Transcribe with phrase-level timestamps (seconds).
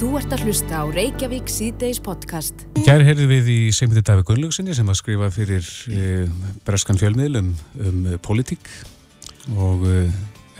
[0.00, 2.62] Þú ert að hlusta á Reykjavík síðdeis podcast.
[2.86, 6.22] Gæri heyrði við í Seymiti Daví Gunnlaugsinni sem að skrifa fyrir e,
[6.64, 7.50] Breskan fjölmiðl um,
[7.84, 8.64] um e, politík
[9.60, 10.06] og e,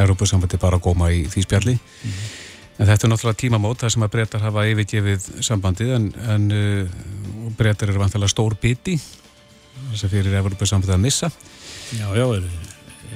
[0.04, 1.76] Európa-sambandi bara að góma í því spjalli.
[1.78, 2.36] Mm -hmm.
[2.84, 6.46] En þetta er náttúrulega tímamót þar sem að breytar hafa yfirgefið sambandið en, en
[7.56, 11.32] breytar eru vantilega stór biti þess að fyrir Európa-sambandi að missa.
[11.96, 12.44] Já, já, er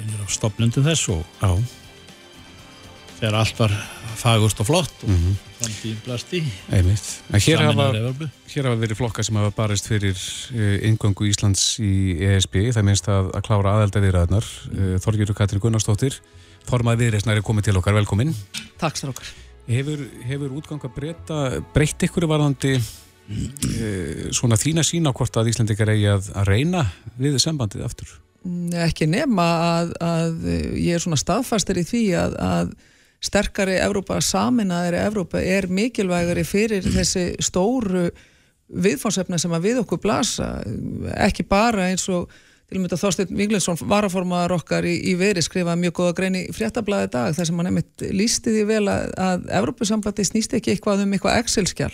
[0.01, 1.53] einnig á stopnundum þess og á
[3.25, 3.75] þegar allt var
[4.21, 5.37] fagust og flott og mm -hmm.
[5.61, 7.87] framtíðin blasti hér hafa,
[8.53, 10.19] hér hafa verið flokka sem hafa barist fyrir
[10.85, 14.79] yngöngu uh, Íslands í ESB það minnst að, að klára aðelda viðræðnar mm.
[14.79, 16.21] uh, Þorgjörður Katrin Gunnarsdóttir
[16.69, 18.35] formað viðreysnari komið til okkar, velkomin
[18.79, 19.33] Takk sér okkar
[19.67, 19.99] Hefur,
[20.29, 26.11] hefur útgang að breyta breytt ykkur varðandi uh, svona þína sína hvort að Íslandikar eigi
[26.13, 28.21] að, að reyna við sambandið aftur?
[28.77, 29.45] Ekki nema
[29.81, 32.75] að, að ég er svona staðfastur í því að, að
[33.25, 38.09] sterkari Evrópa, saminæðari Evrópa er mikilvægari fyrir þessi stóru
[38.69, 40.49] viðfánsefna sem að við okkur blasa.
[41.21, 42.33] Ekki bara eins og
[42.65, 46.45] til og með Þorstein Víglundsson varaformaðar okkar í, í veri skrifaði mjög góða grein í
[46.55, 51.05] fréttablaði dag þar sem hann nefnitt lísti því vel að, að Evrópusambandi snýst ekki eitthvað
[51.05, 51.93] um eitthvað Excel-skjál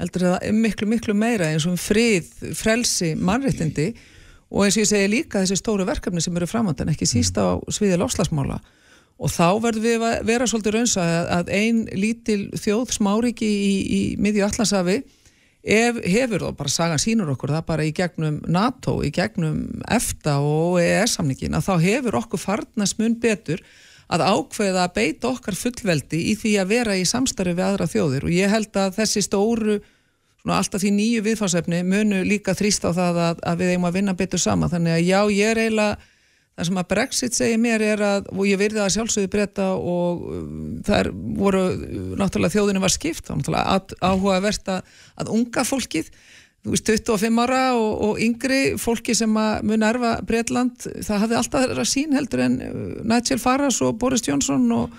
[0.00, 3.92] heldur það um miklu miklu meira eins og um frið, frelsi, mannréttindi.
[4.54, 7.58] Og eins og ég segi líka þessi stóru verkefni sem eru framöndan ekki síst á
[7.74, 8.60] sviði lofslagsmála
[9.14, 11.04] og þá verður við að vera svolítið raunsa
[11.38, 14.98] að ein lítil þjóð smáriki í, í miðju allansafi
[15.64, 20.76] hefur þá bara sagan sínur okkur það bara í gegnum NATO, í gegnum EFTA og
[20.82, 23.62] EES-samningin að þá hefur okkur farnast mun betur
[24.12, 28.26] að ákveða að beita okkar fullveldi í því að vera í samstarfi við aðra þjóðir.
[28.28, 29.78] Og ég held að þessi stóru
[30.42, 33.96] svona alltaf því nýju viðfásefni munu líka þrýst á það að, að við eigum að
[33.96, 36.12] vinna betur sama þannig að já ég er eiginlega
[36.54, 40.20] Það sem að Brexit segir mér er að, og ég verði það sjálfsögðu breyta og
[40.30, 41.62] um, það voru,
[42.20, 46.12] náttúrulega þjóðinu var skipt, þá náttúrulega áhugavert að, að unga fólkið,
[46.62, 51.38] þú veist 25 ára og, og yngri fólki sem að mun erfa Breitland, það hafði
[51.40, 54.94] alltaf þeirra sín heldur en uh, Nigel Farage og Boris Johnson og,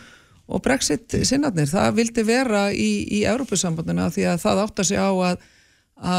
[0.52, 5.08] og Brexit sinnarnir, það vildi vera í, í Európusambandina því að það átt að segja
[5.08, 5.50] á að,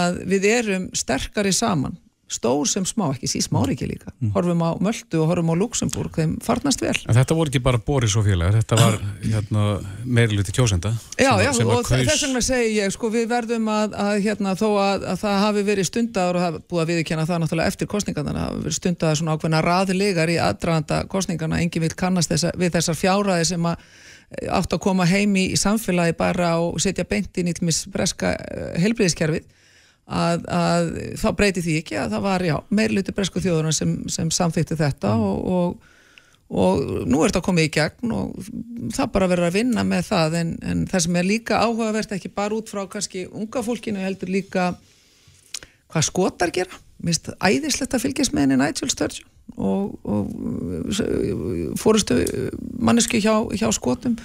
[0.01, 4.33] að við erum sterkari saman stór sem smá, ekki sí smáriki líka mm.
[4.35, 6.97] horfum á Möldu og horfum á Luxemburg þeim farnast vel.
[7.07, 9.67] En þetta voru ekki bara Boris og félagar, þetta var hérna,
[10.03, 10.91] meiriluti kjósenda.
[11.15, 15.07] Já, já, og þess vegna segi ég, sko, við verðum að, að hérna, þó að,
[15.13, 18.51] að það hafi verið stundar og það búið að viðkjanna það náttúrulega eftir kostningarna, það
[18.51, 22.99] hafi verið stundar svona ákveðna raðilegar í aðdraganda kostningarna engin vil kannast þessa, við þessar
[22.99, 27.55] fjáraði sem að eh, átt að koma heimi í samfélagi bara og setja beintin í
[27.55, 29.47] til mis breska eh, helbriðiskerfið
[30.07, 34.29] Að, að þá breyti því ekki að það var já, meirluti bresku þjóðurinn sem, sem
[34.31, 35.25] samþýtti þetta mm.
[35.27, 35.95] og, og,
[36.63, 38.51] og nú er þetta komið í gegn og
[38.95, 40.37] það bara verður að vinna með það.
[40.43, 44.31] En, en það sem er líka áhugavert ekki bara út frá kannski unga fólkinu heldur
[44.31, 44.73] líka
[45.91, 52.19] hvað skotar gera, minnst æðislegt að fylgjast með henni Nigel Sturgeon og, og fórustu
[52.83, 54.17] manneski hjá, hjá skotum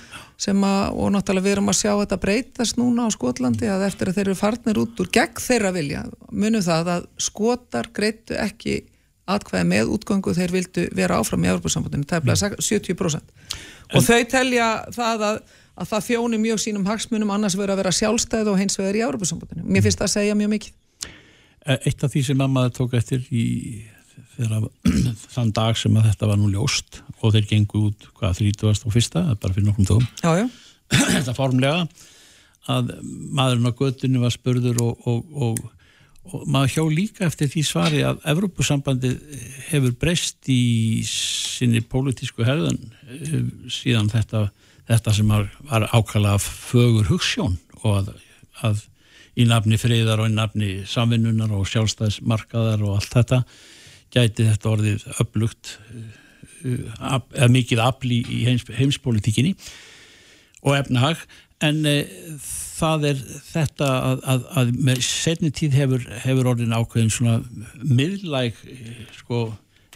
[0.41, 4.09] sem að, og náttúrulega við erum að sjá þetta breytast núna á Skotlandi að eftir
[4.09, 6.01] að þeir eru farnir út úr gegn þeirra vilja
[6.31, 8.81] munum það að skotar greitu ekki
[9.31, 14.05] atkvæði með útgöngu þeir vildu vera áfram í Európa-sambandinu, það er bleið 70% en, og
[14.07, 15.41] þau telja það að,
[15.77, 19.05] að það þjóni mjög sínum hagsmunum annars verður að vera sjálfstæð og hins vegar í
[19.05, 20.77] Európa-sambandinu mér finnst það að segja mjög mikið.
[21.77, 23.45] Eitt af því sem mamma tók eftir í
[24.41, 24.67] þegar
[25.35, 28.87] þann dag sem að þetta var nú ljóst og þeir gengu út hvað 30.
[28.87, 30.07] og fyrsta, bara fyrir nokkrum tóum
[31.15, 31.85] þetta formlega
[32.69, 32.91] að
[33.33, 35.61] maðurinn á göttinu var spörður og, og, og,
[36.29, 39.15] og maður hjá líka eftir því svari að Evrópusambandi
[39.71, 42.77] hefur breyst í sinni pólitísku hefðan
[43.17, 43.41] eh,
[43.71, 44.47] síðan þetta,
[44.91, 48.13] þetta sem var, var ákala fögur hugssjón og að,
[48.61, 48.85] að
[49.39, 53.43] í nafni friðar og í nafni samvinnunar og sjálfstæðismarkaðar og allt þetta
[54.11, 55.77] gæti þetta orðið upplugt
[56.61, 59.55] eða eh, mikið afli í heims, heimspolitíkinni
[60.61, 61.23] og efnahag.
[61.61, 61.97] En e,
[62.41, 63.19] það er
[63.51, 67.35] þetta að, að, að með setni tíð hefur, hefur orðin ákveðin svona
[67.81, 68.57] miðlæg
[69.19, 69.43] sko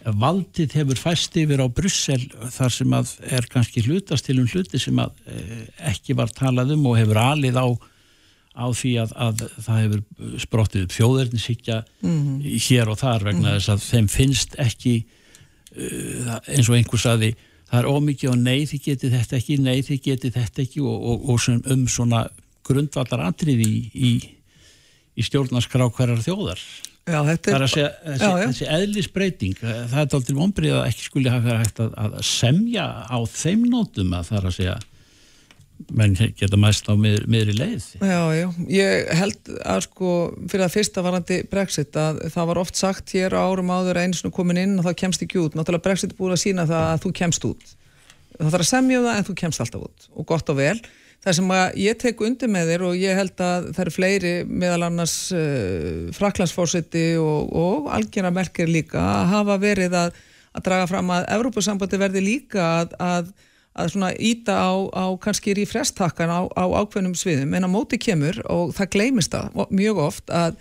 [0.06, 2.22] valdið hefur fæst yfir á Brussel
[2.54, 6.76] þar sem að er kannski hlutast til um hluti sem að e, ekki var talað
[6.76, 7.68] um og hefur alið á
[8.56, 12.56] á því að, að það hefur sprottið upp þjóðverðinsíkja mm -hmm.
[12.68, 13.60] hér og þar vegna mm -hmm.
[13.60, 14.96] þess að þeim finnst ekki
[15.76, 17.36] uh, eins og einhvers aði
[17.70, 20.98] það er ómikið og nei þið getið þetta ekki nei þið getið þetta ekki og,
[21.12, 22.26] og, og um svona
[22.66, 24.12] grundvallar atriði í, í,
[25.16, 26.62] í stjórnarskrá hverjar þjóðar
[27.06, 28.46] Já, það er að segja þessi, já, já.
[28.50, 33.18] þessi eðlisbreyting það er aldrei vonbrið að ekki skuli hafa hægt að, að semja á
[33.30, 34.78] þeim nótum að það er að segja
[35.96, 37.88] menn geta mæst á mið, miðri leið.
[38.00, 40.12] Já, já, ég held að sko
[40.50, 44.24] fyrir að fyrsta varandi Brexit að það var oft sagt hér á árum áður eins
[44.26, 45.58] og komin inn og það kemst ekki út.
[45.58, 47.74] Náttúrulega Brexit er búin að sína það að þú kemst út.
[48.36, 50.08] Það þarf að semja um það en þú kemst alltaf út.
[50.16, 50.78] Og gott og vel.
[51.26, 54.34] Það sem að ég tek undir með þér og ég held að það eru fleiri
[54.46, 60.20] meðal annars uh, fraklandsfórseti og, og algjörna merkir líka að hafa verið að,
[60.54, 63.34] að draga fram að Evrópusambandi verði líka að, að
[63.76, 68.00] að svona íta á, á kannski í frestakkan á, á ákveðnum sviðum en á móti
[68.00, 70.56] kemur og það gleymist það mjög oft að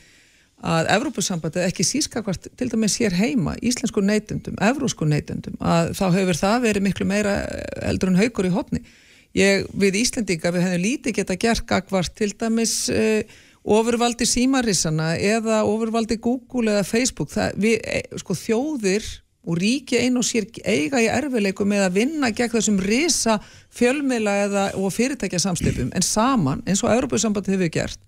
[0.65, 6.39] að Evrópussambandið ekki sískakvart til dæmis hér heima, íslensku neytundum evrósku neytundum, að þá hefur
[6.41, 7.35] það verið miklu meira
[7.85, 8.81] eldur en haugur í hotni.
[9.35, 13.21] Ég, við Íslendinga við hefum lítið geta gert gagvart til dæmis uh,
[13.65, 19.09] ofurvaldi símarissana eða ofurvaldi Google eða Facebook, það, við, eh, sko þjóðir
[19.45, 23.39] og ríki einn og sér eiga í erfileiku með að vinna gegn þessum risa
[23.75, 28.01] fjölmiðla eða og fyrirtækja samstöpum en saman eins og Európa-samband hefur gert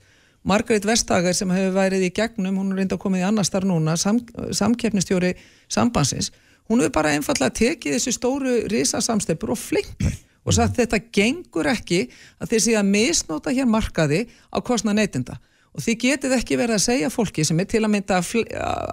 [0.46, 3.66] Margaret Vestager sem hefur værið í gegnum, hún er reynda að komið í annar starf
[3.66, 4.20] núna sam,
[4.54, 5.32] samkeppnistjóri
[5.66, 6.30] sambansins,
[6.70, 10.14] hún hefur bara einfallega tekið þessu stóru risa samstöpur og flinkar
[10.46, 12.04] og sagt þetta gengur ekki
[12.38, 14.22] að þeir sé að misnóta hér markaði
[14.54, 15.40] á kostna neytinda
[15.76, 18.30] og þið getið ekki verið að segja fólki sem er til að mynda að,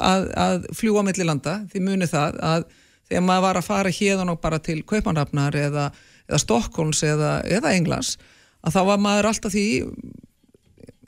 [0.03, 2.65] að, að fljúa mellir landa, þið munið það að
[3.07, 5.88] þegar maður var að fara hérðan og bara til Kaupanrafnar eða,
[6.27, 8.18] eða Stokkons eða, eða Englands
[8.63, 9.65] að þá var maður alltaf því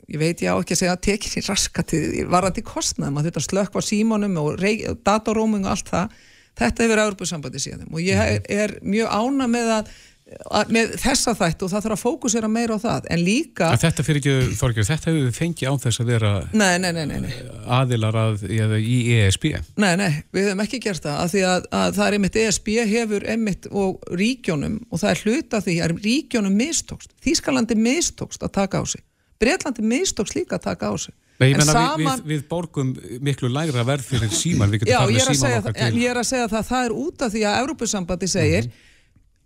[0.06, 3.76] ég veit ég á ekki að segja að tekinni raskatið varandi kostnað, maður þetta slökk
[3.76, 4.66] var símónum og
[5.06, 6.18] dataróming og allt það
[6.56, 8.46] þetta hefur Európa-sambandi síðan og ég mhm.
[8.48, 9.96] er mjög ána með að
[10.74, 13.04] með þessa þætt og það þarf að fókusera meira á það.
[13.14, 16.30] En líka en þetta fyrir ekki, Þorgjörg, þetta hefur við fengið án þess að vera
[16.50, 17.34] nei, nei, nei,
[17.76, 19.46] aðilar að, í ESB
[19.78, 22.70] Nei, nei, við hefum ekki gert það af því að, að það er einmitt ESB
[22.90, 28.56] hefur einmitt og ríkjónum og það er hluta því að ríkjónum mistókst Þískalandi mistókst að
[28.58, 29.04] taka á sig.
[29.38, 31.14] Breitlandi mistókst líka að taka á sig.
[31.36, 32.18] Nei, ég menna saman...
[32.24, 32.90] við, við, borgum
[33.22, 35.20] miklu lægra verð fyrir síman, Já, ég
[36.08, 38.94] er að segja það, það er út af því að Európusambandi segir mm -hmm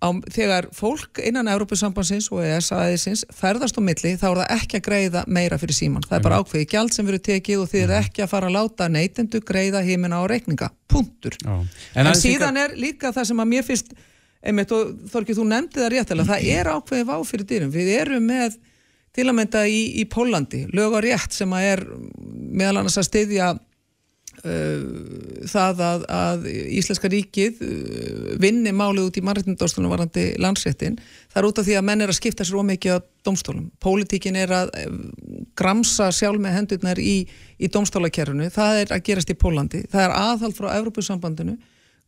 [0.01, 4.87] á, þegar fólk innan Európusambansins og ESA-aðeins ferðast á milli þá er það ekki að
[4.87, 6.07] greiða meira fyrir síman.
[6.07, 8.07] Það er bara ákveði gjald sem verður tekið og þið er mhm.
[8.07, 10.71] ekki að fara að láta neytendu greiða hímina á reikninga.
[10.91, 11.37] Puntur.
[11.45, 11.69] En,
[12.07, 13.95] en síðan er líka það sem að mér finnst,
[14.41, 17.73] einmitt og Þorkið þú nefndi það réttilega, það er ákveði vá fyrir dýrum.
[17.75, 18.59] Við erum með
[19.17, 21.83] til að mynda í, í Pólandi, lög og rétt sem að er
[22.51, 23.51] meðal annars að styðja
[24.41, 26.47] það að, að
[26.79, 30.97] Íslenska ríkið uh, vinni málið út í mannreitnindóstólunum varandi landsréttin.
[31.31, 33.67] Það er út af því að menn er að skipta sér ómikið á domstólum.
[33.83, 34.95] Pólitíkin er að uh,
[35.59, 37.17] gramsa sjálf með hendurnar í,
[37.61, 41.57] í domstólakerfunu, það er að gerast í Pólandi, það er aðhald frá Evropasambandinu,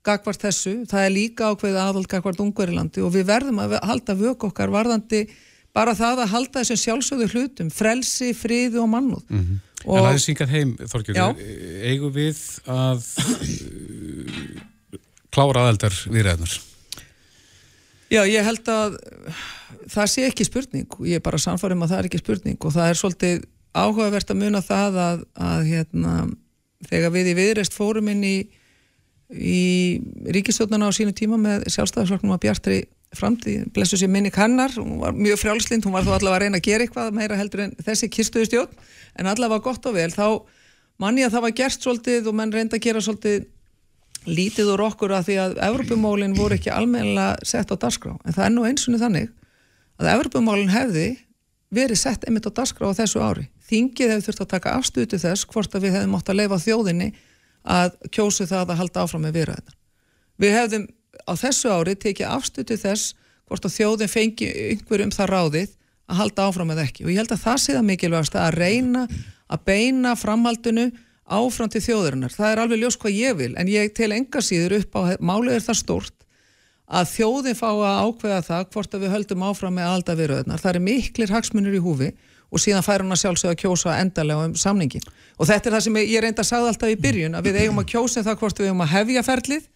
[0.03, 0.79] gagvart þessu.
[0.91, 5.27] Það er líka ákveðið aðhald gagvart Ungverilandi og við verðum að halda vök okkar varðandi
[5.73, 9.23] bara það að halda þessum sjálfsögðu hlutum, frelsi, friði og mannúð.
[9.29, 9.61] Mm -hmm.
[9.87, 11.41] Og en aðeins syngað heim, Þorgjörður,
[11.89, 15.01] eigum við að uh,
[15.33, 16.55] klára aðeldar viðræðnar?
[18.13, 18.97] Já, ég held að
[19.91, 22.75] það sé ekki spurning, ég er bara samfarið um að það er ekki spurning og
[22.75, 26.17] það er svolítið áhugavert að muna það að, að hérna,
[26.91, 28.37] þegar við í viðreist fórum inn í,
[29.33, 29.63] í
[30.37, 32.83] ríkistjóðnana á sínu tíma með sjálfstæðarsvögnum að Bjartri
[33.17, 36.61] framtíð, blessu sér minni kannar, hún var mjög frjálslind, hún var þó allavega að reyna
[36.61, 38.73] að gera eitthvað meira heldur en þessi kirstuðustjórn
[39.21, 40.27] en allavega gott og vel, þá
[41.03, 43.39] manni að það var gert svolítið og menn reynda að gera svolítið
[44.29, 48.47] lítið úr okkur að því að Evropamólinn voru ekki almenna sett á darskrá, en það
[48.47, 49.29] er nú eins og þannig
[50.01, 51.09] að Evropamólinn hefði
[51.73, 53.49] verið sett einmitt á darskrá á þessu ári.
[53.69, 55.83] Þingið hefði þurft að taka afstutu þess hvort að
[60.43, 60.87] við hefðum
[61.29, 63.15] á þessu ári tekið afstutu þess
[63.49, 65.77] hvort að þjóðin fengi einhverjum það ráðið
[66.09, 69.07] að halda áfram eða ekki og ég held að það sé það mikilvægast að reyna
[69.53, 70.89] að beina framhaldinu
[71.33, 72.33] áfram til þjóðurinnar.
[72.35, 75.59] Það er alveg ljós hvað ég vil en ég tel enga síður upp á málið
[75.59, 76.19] er það stort
[76.93, 80.61] að þjóðin fá að ákveða það hvort að við höldum áfram með alda viðröðnar.
[80.61, 82.11] Það er miklir hagsmunir í húfi
[82.53, 85.07] og síðan fær hún að sjálfsögja að kjósa endalega um samningin.
[85.41, 87.81] Og þetta er það sem ég reynda að sagða alltaf í byrjun að við eigum
[87.81, 89.71] að kjósa um það hvort við eigum að hefja ferlið,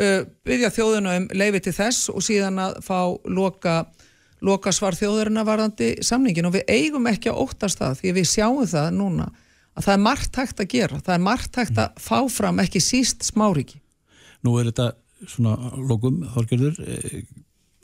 [0.00, 2.98] uh, byggja þjóðinu um leifi til þess og síðan að fá
[3.28, 3.84] loka
[4.44, 8.66] loka svar þjóðurina varðandi samningin og við eigum ekki að óttast það því við sjáum
[8.68, 9.30] það núna
[9.74, 12.82] að það er margt hægt að gera, það er margt hægt að fá fram ekki
[12.82, 13.80] síst smáriki.
[14.44, 14.90] Nú er þetta
[15.30, 17.24] svona lokum, Þorgerður, eh,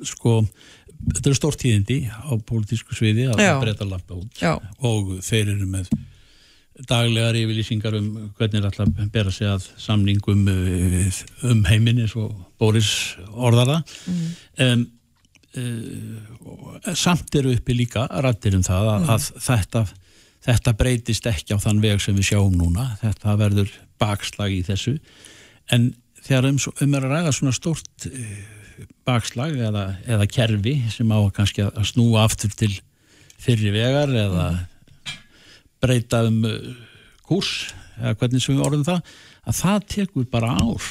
[0.06, 0.36] sko,
[1.08, 4.58] þetta er stórt tíðindi á pólitísku sviði að breyta lappa út Já.
[4.78, 5.90] og þeir eru með
[6.88, 8.08] daglegar yfirlýsingar um
[8.38, 11.10] hvernig ætla að bera sig að samningum um,
[11.50, 12.90] um heiminn eins og Boris
[13.30, 13.80] orðara.
[14.06, 14.24] Mm.
[14.66, 14.86] Um,
[15.56, 19.10] uh, samt eru uppi líka rættir um það að, mm.
[19.14, 19.84] að þetta,
[20.46, 24.96] þetta breytist ekki á þann veg sem við sjáum núna þetta verður bakslag í þessu
[25.74, 25.90] en
[26.24, 28.38] þegar um, um er að ræða svona stort uh,
[29.08, 32.72] bakslag eða, eða kerfi sem á kannski að snúa aftur til
[33.40, 34.46] fyrri vegar eða
[35.80, 36.56] breyta um uh,
[37.26, 37.70] kurs
[38.00, 39.14] eða hvernig sem við orðum það
[39.50, 40.90] að það tekur bara ár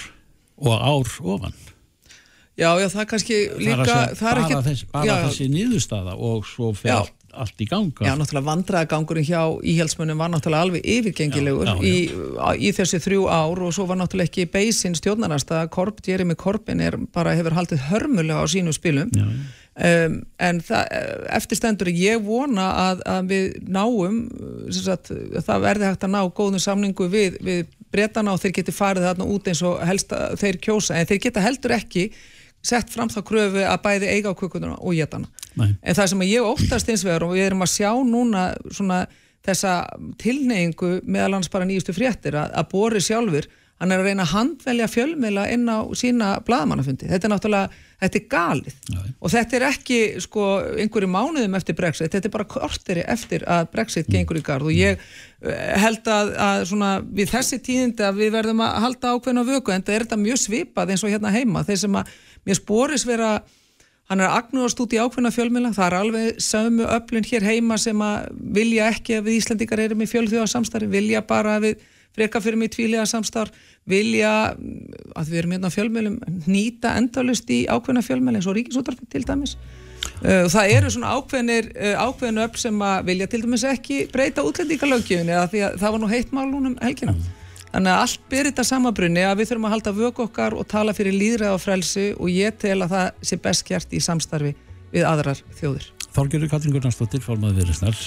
[0.60, 1.60] og ár ofan.
[2.60, 6.15] Já, já, það er kannski líka það er bara, ekki, þess, bara já, þessi nýðustada
[6.27, 8.03] og svo fer allt, allt í ganga.
[8.03, 9.39] Já, náttúrulega vandraðagangurinn hjá
[9.72, 11.93] íhjálpsmunum var náttúrulega alveg yfirgengilegur í,
[12.60, 16.84] í þessi þrjú ár og svo var náttúrulega ekki beisinn stjórnarast að Korp, Jeremy Corbyn
[16.84, 19.13] er bara hefur haldið hörmulega á sínu spilum
[19.79, 20.17] um,
[20.48, 20.95] en það,
[21.39, 24.19] eftir stendur ég vona að, að við náum
[24.75, 25.13] sagt,
[25.45, 29.29] það verði hægt að ná góðum samningu við, við bretana og þeir geti farið þarna
[29.33, 32.09] út eins og helst þeir kjósa en þeir geta heldur ekki
[32.65, 35.29] sett fram þá kröfu að bæði eiga á kukununa og getana.
[35.81, 39.05] En það sem ég óttast eins vegar og við erum að sjá núna svona
[39.48, 39.74] þessa
[40.19, 43.48] tilneyingu meðal hans bara nýjustu fréttir að, að Bóri sjálfur,
[43.79, 47.07] hann er að reyna að handvelja fjölmila inn á sína bladamannafundi.
[47.07, 48.77] Þetta er náttúrulega, þetta er galið.
[48.94, 49.12] Nei.
[49.20, 50.48] og þetta er ekki sko
[50.79, 54.15] einhverju mánuðum eftir Brexit, þetta er bara korteri eftir að Brexit mm.
[54.15, 58.34] gengur í gard og ég eh, held að, að svona við þessi tíðindi að við
[58.38, 61.34] verðum að halda ákveðin á vöku en það er þetta mjög svipað eins og hérna
[61.36, 62.13] heima, þeir sem að
[62.48, 63.34] mér sporis vera
[64.10, 68.00] hann er agnúast út í ákveðna fjölmjöla það er alveg sömu öflun hér heima sem
[68.01, 71.84] að vilja ekki að við Íslandikar erum í fjölþjóðarsamstarfi, vilja bara að við
[72.15, 73.53] freka fyrir mig tvílega samstarf
[73.89, 74.53] vilja
[75.17, 76.17] að við erum hérna fjölmjölum
[76.49, 81.71] nýta endalust í ákveðna fjölmjöla eins og ríkisútarfi til dæmis uh, það eru svona ákveðnir
[81.73, 85.95] uh, ákveðnu öfl sem að vilja til dæmis ekki breyta útlendíkalögjöfni eða því að það
[85.95, 87.35] var nú heitt mál núnum helgina mm.
[87.69, 90.95] Þannig að allt byrjir þetta samabrunni að við þurfum að halda vöku okkar og tala
[90.97, 94.55] fyrir líðræð og frelsi og ég tel að það sé best kjart í samstarfi
[94.89, 95.85] við aðrar þjóður.
[96.15, 97.99] Þálgjörður Katrin Gurnarsdóttir, fórmaður viðrisnar.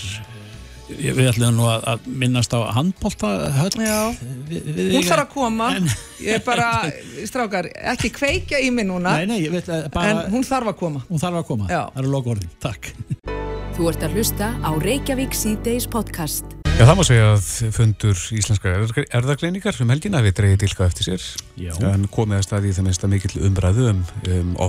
[0.99, 3.73] Við ætlum nú að, að minnast á handbólta höll.
[3.83, 4.01] Já,
[4.49, 5.69] við, við hún þarf að koma.
[5.79, 5.91] En...
[6.23, 6.71] Ég er bara,
[7.31, 9.17] strákar, ekki kveika í mig núna.
[9.21, 10.15] Nei, nei, ég veit að bara...
[10.15, 11.05] En hún þarf að koma.
[11.11, 11.71] Hún þarf að koma.
[11.73, 11.85] Já.
[11.93, 12.57] Það eru loku orðin.
[12.63, 12.91] Takk.
[13.77, 16.59] Þú ert að hlusta á Reykjavík C-Days podcast.
[16.73, 21.27] Já, það má segja að fundur íslenskar erðagleiningar um helgina við dreyði dilka eftir sér
[21.61, 21.75] Já.
[21.91, 24.69] en komið að staði í það minnst að mikill umræðu um, um e,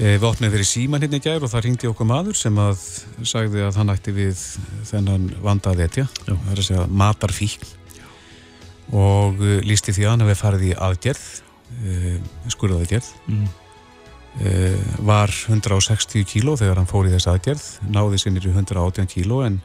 [0.00, 2.84] við opnum fyrir síman hérna í gær og það ringdi okkur maður sem að
[3.28, 4.44] sagði að hann ætti við
[4.88, 7.74] þennan vandað etja það er að segja matarfíkn.
[8.96, 12.14] Og uh, lísti því að hann hefði farið í aðgerð uh,
[12.56, 13.10] skurðaðgerð.
[13.30, 13.50] Mm.
[15.02, 19.56] var 160 kíló þegar hann fór í þess aðgerð náði sinnir í 118 kíló en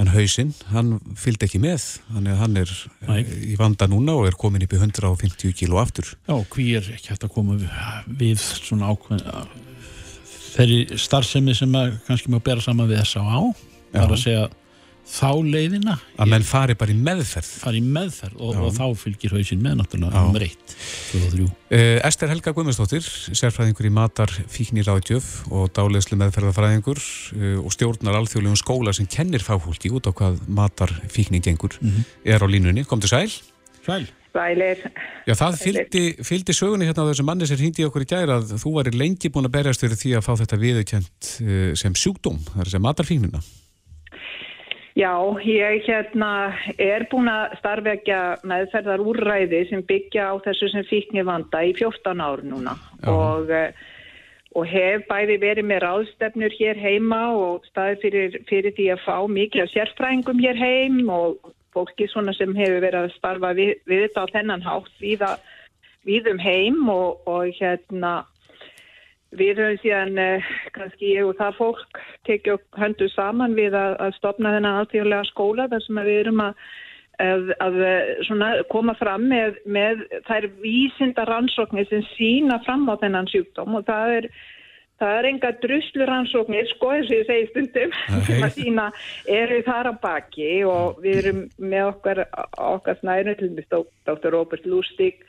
[0.00, 1.84] en hausinn, hann fylgd ekki með.
[2.12, 2.72] Þannig að hann er.
[3.12, 6.14] Eh, í vanda núna og er komin upp í 150 kíló aftur.
[6.28, 7.68] Já, hví er ekki hægt að koma við,
[8.22, 9.26] við svona ákveð
[10.52, 13.04] þeirri starfsemi sem kannski má bera saman við
[13.92, 14.50] það er að segja
[15.12, 17.48] þá leiðina að menn fari bara í meðferð.
[17.64, 20.74] fari í meðferð og, og þá fylgir hausin með náttúrulega um reitt
[21.18, 28.20] uh, Ester Helga Guðmundsdóttir sérfræðingur í matar fíknir ádjöf og dálegslu meðferðarfræðingur uh, og stjórnar
[28.22, 32.10] alþjóðlegum skóla sem kennir fáhólki út á hvað matar fíkning gengur mm -hmm.
[32.24, 33.30] er á línunni, kom til sæl.
[33.82, 34.84] Sæl Sælir.
[35.28, 38.54] Já það fylgdi, fylgdi sögunni hérna á þessum manni sem hindi okkur í gæra að
[38.62, 42.40] þú væri lengi búin að berjast fyrir því að fá þetta viðkjent uh, sem sjúkdóm,
[42.54, 43.42] það er sem matarfíknina.
[44.92, 51.24] Já, ég hérna er búin að starfvekja meðferðar úrræði sem byggja á þessu sem fíknir
[51.24, 52.76] vanda í 14 ár núna.
[53.08, 53.72] Og, eh,
[54.52, 59.16] og hef bæði verið með ráðstefnur hér heima og staði fyrir, fyrir því að fá
[59.32, 61.40] mikið af sérfræðingum hér heim og
[61.72, 65.48] fólki svona sem hefur verið að starfa við, við þetta á þennan hátt við, að,
[66.08, 68.20] við um heim og, og hérna
[69.32, 74.16] Við höfum síðan eh, kannski ég og það fólk tekið höndu saman við að, að
[74.18, 76.66] stopna þennan alltíðulega skóla þar sem við erum að,
[77.64, 83.80] að, eh, koma fram með, með þær vísinda rannsóknir sem sína fram á þennan sjúkdóm
[83.80, 84.28] og það er,
[85.02, 87.94] það er enga druslu rannsóknir, sko eins og ég segi stundum,
[88.28, 88.88] sem að sína
[89.40, 92.24] eru þar á baki og við erum með okkar,
[92.70, 94.30] okkar snæðinu, til með Dr.
[94.34, 95.24] Robert Lustig,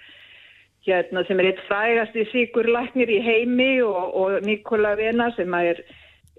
[0.86, 5.80] hérna, sem er eitt frægast í síkurlæknir í heimi og, og Nikola Vena sem er,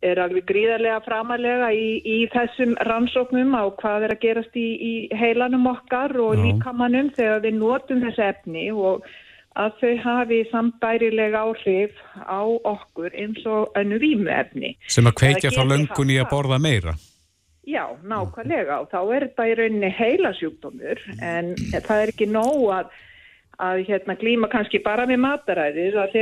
[0.05, 4.95] er alveg gríðarlega framalega í, í þessum rannsóknum á hvað er að gerast í, í
[5.17, 9.09] heilanum okkar og líkamannum þegar við notum þessu efni og
[9.55, 14.75] að þau hafi sambærilega áhrif á okkur eins og önnu vímu efni.
[14.91, 16.97] Sem að kveikja þá löngun í að borða meira?
[17.65, 22.95] Já, nákvæmlega og þá er þetta í rauninni heilasjúkdómur en það er ekki nóg að
[23.63, 26.17] að hérna glíma kannski bara með mataræðir og,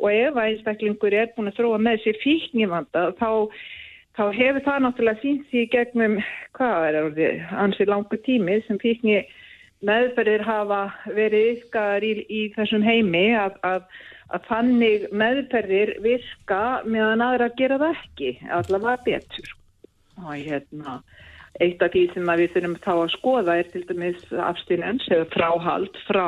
[0.00, 3.30] og ef einstaklingur er búin að þróa með sér fíknivanda þá,
[4.18, 6.18] þá hefur það náttúrulega sínt því gegnum
[6.58, 9.20] hvað er það, ansið langu tími sem fíkni
[9.88, 10.82] meðferðir hafa
[11.16, 13.82] verið yfkaðar í, í þessum heimi að, að,
[14.34, 19.52] að þannig meðferðir virka meðan aðra gera það ekki, allavega betur
[20.22, 21.00] og hérna
[21.62, 26.00] eitt af því sem við þurfum þá að skoða er til dæmis afstýrnans eða fráhald
[26.08, 26.26] frá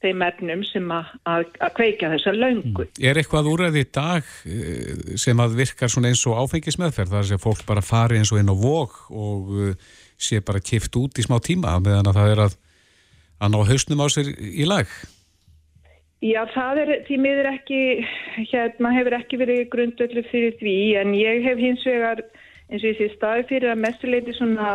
[0.00, 2.86] þeim efnum sem að, að, að kveika þessa laungu.
[2.86, 3.02] Mm.
[3.04, 7.66] Er eitthvað úræði í dag eh, sem að svona eins og áfengismeðferð þar sem fólk
[7.68, 11.36] bara fari eins og inn á vok og eh, sé bara kift út í smá
[11.44, 12.56] tíma meðan að það er að,
[13.40, 14.86] að ná hausnum á sér í lag?
[16.20, 17.80] Já, það er því miður ekki,
[18.50, 22.20] hérna hefur ekki verið grundöldu fyrir því en ég hef hins vegar
[22.70, 24.74] eins og ég sé staði fyrir að mestuleiti svona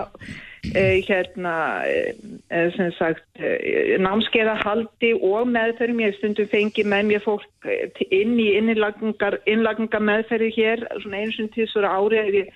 [0.74, 1.54] eh, hérna
[1.86, 8.04] eh, sem sagt eh, námskeiða haldi og meðferðum ég stundum fengi með mér fólk eh,
[8.10, 12.56] inn í innlagunga meðferði hér svona eins og svona ári að ég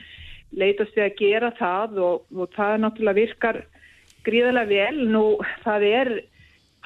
[0.50, 3.62] leitast við að gera það og, og það náttúrulega virkar
[4.28, 5.06] gríðarlega vel.
[5.14, 5.24] Nú
[5.64, 6.12] það er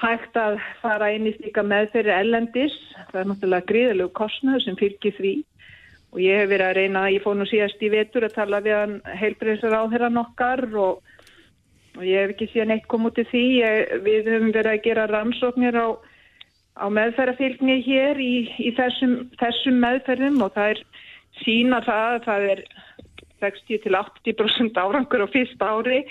[0.04, 2.76] hægt að fara inn í slíka meðferði ellendis
[3.14, 5.34] það er náttúrulega gríðarlegu kostnöðu sem fylgir því.
[6.14, 8.78] Og ég hef verið að reyna, ég fóð nú síðast í vetur að tala við
[8.78, 11.00] hann heilbreyðsar á þeirra nokkar og,
[11.98, 14.84] og ég hef ekki síðan eitt kom út í því, ég, við höfum verið að
[14.86, 15.88] gera rannsóknir á,
[16.78, 20.84] á meðferðarfylgni hér í, í þessum, þessum meðferðum og það er
[21.42, 22.64] sína það að það er
[23.44, 26.04] 60-80% árangur á fyrsta ári,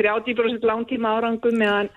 [0.00, 1.92] 30% langtíma árangur meðan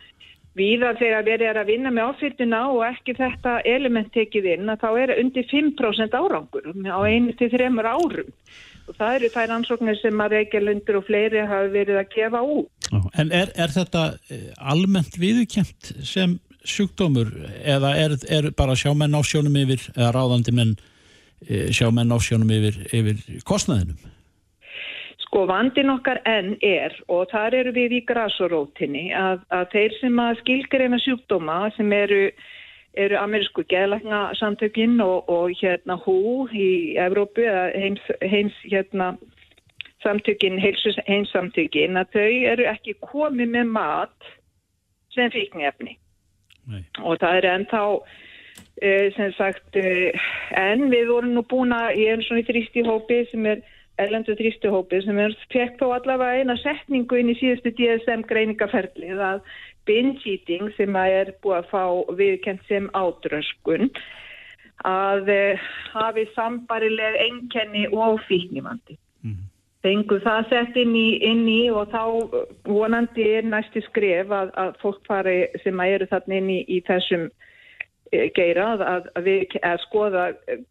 [0.58, 4.82] Víða þegar verið er að vinna með áfyrdina og ekki þetta element tekið inn að
[4.82, 8.32] þá er undir 5% árangur á einu til þreymur árum
[8.88, 12.90] og það eru þær ansóknir sem að Reykjavílundur og fleiri hafa verið að gefa út.
[13.20, 16.38] En er, er þetta eh, almennt viðkjönt sem
[16.68, 17.34] sjúkdómur
[17.68, 20.76] eða er, er bara sjámenn ásjónum yfir eða ráðandi menn
[21.46, 24.00] eh, sjámenn ásjónum yfir, yfir kostnæðinum?
[25.38, 30.22] Sko vandin okkar enn er og þar eru við í grasorótinni að, að þeir sem
[30.24, 32.24] að skilgreina sjúkdóma sem eru,
[32.98, 39.12] eru amerísku geðlækna samtökinn og, og hérna hú í Evrópu eða heims, heims hérna
[40.02, 44.34] samtökinn, heims samtökinn að þau eru ekki komið með mat
[45.14, 46.00] sem fíknefni
[47.06, 50.30] og það er ennþá uh, sem sagt uh,
[50.66, 53.68] en við vorum nú búin að ég er svona í þrýstíhópi sem er
[54.02, 59.42] erlendu þrýstuhópi sem er fekk þó allavega eina setningu inn í síðustu DSM greiningaferlið að
[59.90, 61.84] binge eating sem að er búið að fá
[62.20, 63.90] viðkent sem átröskun
[64.86, 68.98] að uh, hafi sambarileg enkenni og fíknivandi.
[69.26, 69.40] Mm.
[69.86, 72.04] Fengu það sett inn í, inn í og þá
[72.68, 76.82] vonandi er næsti skref að, að fólk fari sem að eru þarna inn í, í
[76.86, 77.57] þessum Eh,
[78.36, 79.30] geira að, að
[79.66, 80.24] að skoða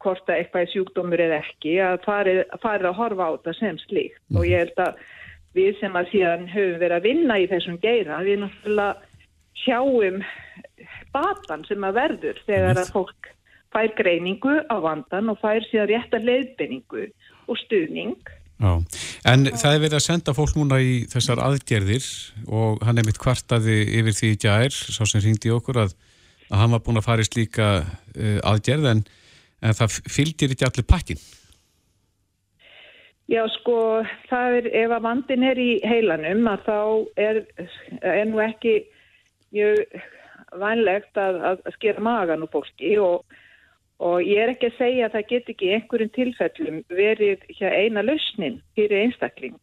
[0.03, 3.81] hvort að eitthvað er sjúkdómur eða ekki að farið, farið að horfa á það sem
[3.85, 4.39] slíkt mm.
[4.39, 5.05] og ég held að
[5.57, 8.97] við sem að síðan höfum verið að vinna í þessum geira við náttúrulega
[9.65, 10.23] sjáum
[11.15, 13.31] batan sem að verður þegar að fólk
[13.75, 17.07] fær greiningu á vandan og fær síðan réttar leiðbynningu
[17.47, 18.17] og stuðning
[18.57, 18.73] Já,
[19.29, 19.53] en Já.
[19.61, 22.07] það er verið að senda fólk núna í þessar aðgerðir
[22.49, 25.93] og hann er mitt kvartaði yfir því í gær, sá sem ringdi okkur að
[26.51, 29.03] að hann var búin að fara í slíka uh, aðgerð en,
[29.63, 31.23] en það fylgir ekki allir pakkin.
[33.27, 36.77] Já sko, það er, ef að vandin er í heilanum að þá
[37.19, 37.41] er,
[38.07, 38.77] er nú ekki
[39.57, 39.81] mjög
[40.61, 43.25] vænlegt að, að skera magan úr fólki og,
[43.99, 48.61] og ég er ekki að segja að það get ekki einhverjum tilfellum verið eina lausnin
[48.79, 49.59] fyrir einstakling.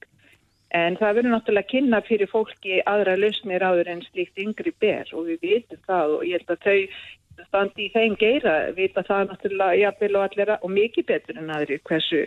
[0.74, 5.28] En það verður náttúrulega kynna fyrir fólki aðra lausnir áður en slíkt yngri ber og
[5.28, 9.80] við vitum það og ég held að þau standi í þeim geira vita það náttúrulega
[9.82, 12.24] jafnvel og allir og mikið betur en aðri hversu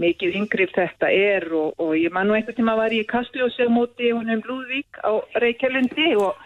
[0.00, 3.66] mikið yngrif þetta er og, og ég man nú einhvern tíma var ég í Kastljósi
[3.66, 6.38] á móti húnum Lúðvík á Reykjavílundi og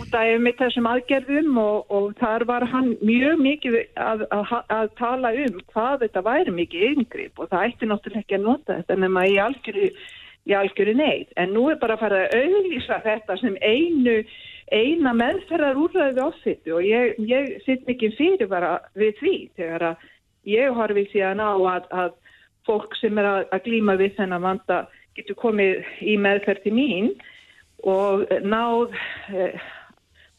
[0.00, 4.94] út af með þessum aðgerðum og, og þar var hann mjög mikið að, að, að
[5.00, 8.98] tala um hvað þetta væri mikið yngrif og það ætti náttúrulega ekki að nota þetta
[9.04, 9.90] nema í algjörðu
[10.48, 11.32] í algjöru neyð.
[11.40, 14.16] En nú er bara að fara að auðvisa þetta sem einu,
[14.70, 20.08] eina meðferðar úrræðu áfittu og ég, ég sitt mikið fyrir bara við því þegar að
[20.48, 22.14] ég horfi síðan á að, að
[22.68, 24.80] fólk sem er að, að glíma við þennan vanda
[25.18, 27.12] getur komið í meðferð til mín
[27.88, 28.94] og náð
[29.34, 29.60] eh,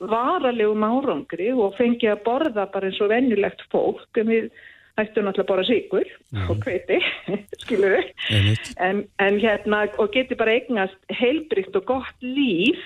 [0.02, 4.50] varalegum árangri og fengið að borða bara eins og vennulegt fólk en við
[5.00, 6.50] ættu náttúrulega bara síkur mm.
[6.52, 7.00] og kveiti,
[7.64, 12.82] skilur við, en, en hérna, og geti bara eignast heilbrikt og gott líf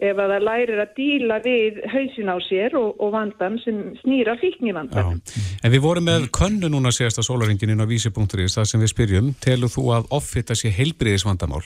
[0.00, 4.36] ef að það lærir að díla við hausin á sér og, og vandan sem snýra
[4.40, 5.20] fíkni vandan.
[5.60, 9.32] En við vorum með könnu núna síðasta sólaringin inn á vísi.is það sem við spyrjum,
[9.44, 11.64] telur þú að offitta sé heilbriðis vandamál?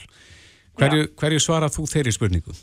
[0.75, 2.55] Hverju, hverju svara þú þeirri spurningu?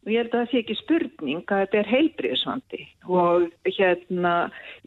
[0.00, 4.34] Og ég held að það sé ekki spurning að þetta er heilbriðsvandi og hérna,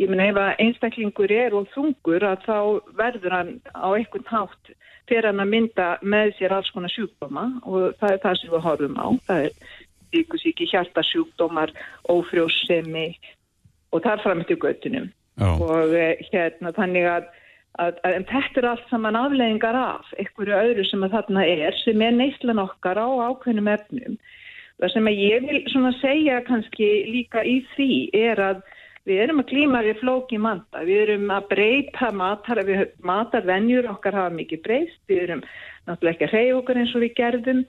[0.02, 2.58] ég menna ef að einstaklingur er og þungur að þá
[2.98, 4.74] verður hann á einhvern hátt
[5.10, 8.66] fyrir hann að mynda með sér alls konar sjúkdóma og það er það sem við
[8.68, 9.08] horfum á.
[9.28, 9.58] Það er
[10.14, 11.74] ykkur síki hjartasjúkdómar,
[12.10, 13.08] ófrjósemi
[13.94, 15.10] og það er fram til göttunum.
[15.42, 15.64] Oh.
[15.66, 17.28] Og eh, hérna þannig að,
[17.82, 22.06] að, að þetta er allt saman afleggingar af einhverju öðru sem að þarna er sem
[22.06, 24.18] er neyslan okkar á ákveðnum efnum.
[24.84, 28.64] Það sem ég vil svona segja kannski líka í því er að
[29.04, 32.62] Við erum að klíma við flóki manda, við erum að breyta matar,
[33.04, 35.42] matarvenjur okkar hafa mikið breyst, við erum
[35.90, 37.66] náttúrulega ekki að reyja okkar eins og við gerðum.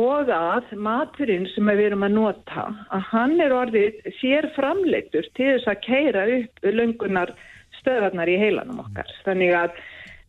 [0.00, 5.50] Og að maturinn sem við erum að nota, að hann er orðið sér framleittur til
[5.50, 7.34] þess að keira upp lungunar
[7.82, 9.12] stöðarnar í heilanum okkar.
[9.26, 9.76] Þannig að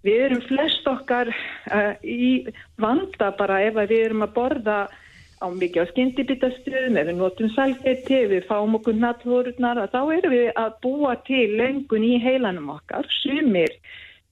[0.04, 2.44] við erum flest okkar uh, í
[2.76, 4.78] vanda bara ef við erum að borða
[5.44, 10.50] á mikið á skyndibittastöðum, ef við notum salgeti, við fáum okkur nattvorurnar, þá erum við
[10.60, 13.76] að búa til lengun í heilanum okkar, sumir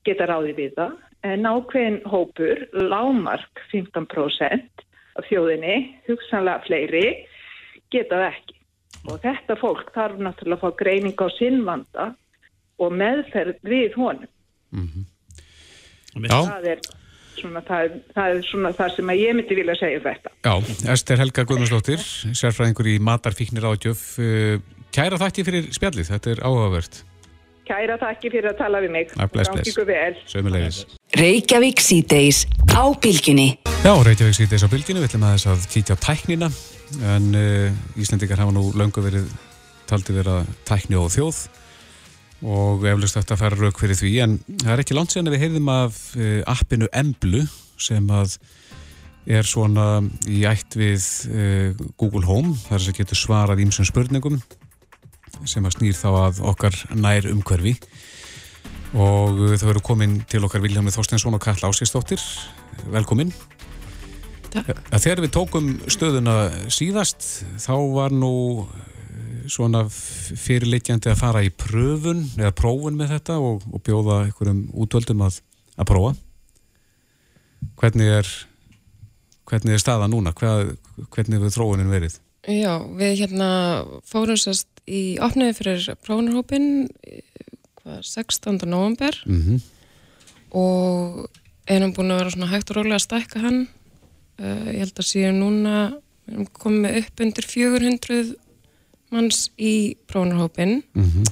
[0.07, 0.95] geta ráði við það,
[1.27, 4.85] en ákveðin hópur, lámark 15%
[5.19, 5.75] af þjóðinni,
[6.07, 7.05] hugsanlega fleiri,
[7.91, 8.57] geta það ekki.
[9.09, 12.07] Og þetta fólk þarf náttúrulega að fá greining á sinnvanda
[12.81, 14.31] og meðferð við honum.
[14.71, 15.07] Mm -hmm.
[16.27, 16.79] Það er
[17.37, 20.33] svona, það, það er svona það sem ég myndi vilja segja um þetta.
[20.47, 20.53] Já,
[20.95, 22.03] Ester Helga Guðmundsdóttir,
[22.37, 24.03] sérfræðingur í Matarfíknir ádjöf.
[24.21, 24.57] Eh,
[24.95, 27.01] kæra þakki fyrir spjallið, þetta er áhugavert.
[27.67, 29.13] Kæra þakki fyrir að tala við mig.
[29.31, 30.25] Bless, bless.
[30.33, 30.81] Sömulegis.
[31.15, 33.53] Reykjavík síðdeis á bylginni.
[33.85, 36.51] Já, Reykjavík síðdeis á bylginni, við ætlum að þess að kýtja á tæknina,
[37.13, 39.31] en uh, Íslandikar hafa nú löngu verið
[39.91, 41.45] taldi verið að tækni og þjóð
[42.41, 45.43] og eflust þetta fara rauk fyrir því en það er ekki langt sen að við
[45.45, 47.43] heyrðum af eh, appinu Emblu
[47.81, 48.37] sem að
[49.29, 54.39] er svona í ætt við uh, Google Home þar sem getur svarað ímsum spurningum
[55.47, 57.75] sem að snýr þá að okkar nær umhverfi.
[58.97, 62.21] Og uh, þau eru komin til okkar Viljámi Þorstensson og Karl Ásistóttir
[62.91, 63.33] velkomin.
[64.51, 64.73] Takk.
[64.91, 68.65] Þegar við tókum stöðuna síðast þá var nú
[69.49, 75.23] svona fyrirleikjandi að fara í pröfun eða prófun með þetta og, og bjóða einhverjum útvöldum
[75.25, 75.41] að,
[75.77, 76.15] að prófa
[77.81, 78.29] hvernig er
[79.49, 80.75] hvernig er staða núna Hvað,
[81.13, 83.49] hvernig hefur þróunin verið Já, við hérna
[84.09, 86.89] fórum sérst í opniði fyrir prófunarhópin
[87.85, 88.61] 16.
[88.65, 89.59] november mm -hmm.
[90.57, 91.29] og
[91.69, 93.59] erum búin að vera svona hægt og rólega að stækka hann
[94.39, 95.75] uh, ég held að síðan núna
[96.25, 98.35] við erum komið upp undir 400
[99.11, 101.31] manns í prónarhópin mm -hmm.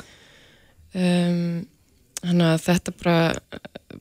[0.94, 1.68] um,
[2.22, 3.34] þannig að þetta bara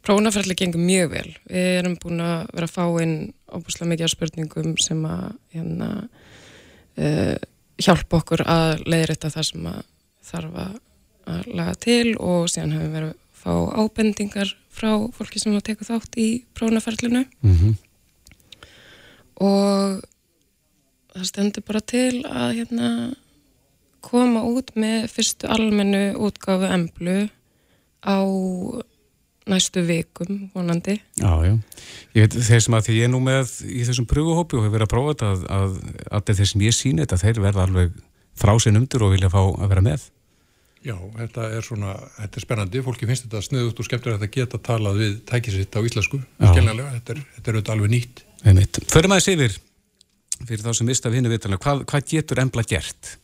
[0.05, 4.15] prónarferðli gengur mjög vel við erum búin að vera að fá inn óbúslega mikið af
[4.15, 6.09] spurningum sem að hérna,
[6.99, 7.37] uh,
[7.79, 9.83] hjálpa okkur að leiðrætta það sem að
[10.29, 10.77] þarf að
[11.55, 15.87] laga til og síðan hefur við verið að fá ábendingar frá fólki sem að teka
[15.87, 17.75] þátt í prónarferðlinu mm -hmm.
[19.45, 20.03] og
[21.15, 22.91] það stendur bara til að hérna
[24.05, 27.19] koma út með fyrstu almennu útgáfu emblu
[28.05, 28.19] á
[29.49, 30.99] næstu vikum vonandi.
[31.17, 31.55] Já, já.
[32.15, 34.77] Ég veit þeir sem að því ég er nú með í þessum pröfuhópi og hefur
[34.77, 35.81] verið að prófa þetta að, að,
[36.19, 37.99] að þeir sem ég síni þetta þeir verða alveg
[38.39, 40.09] frá sinn umdur og vilja fá að vera með.
[40.87, 44.35] Já, þetta er svona, þetta er spennandi, fólki finnst þetta sniðut og skemmtir að þetta
[44.37, 48.23] geta talað við tækisitt á íslensku, skiljanlega, þetta er, þetta er auðvitað alveg nýtt.
[48.93, 49.57] Förum aðeins yfir,
[50.45, 53.17] fyrir þá sem mista vinnu vitanlega, hvað, hvað getur embla gert?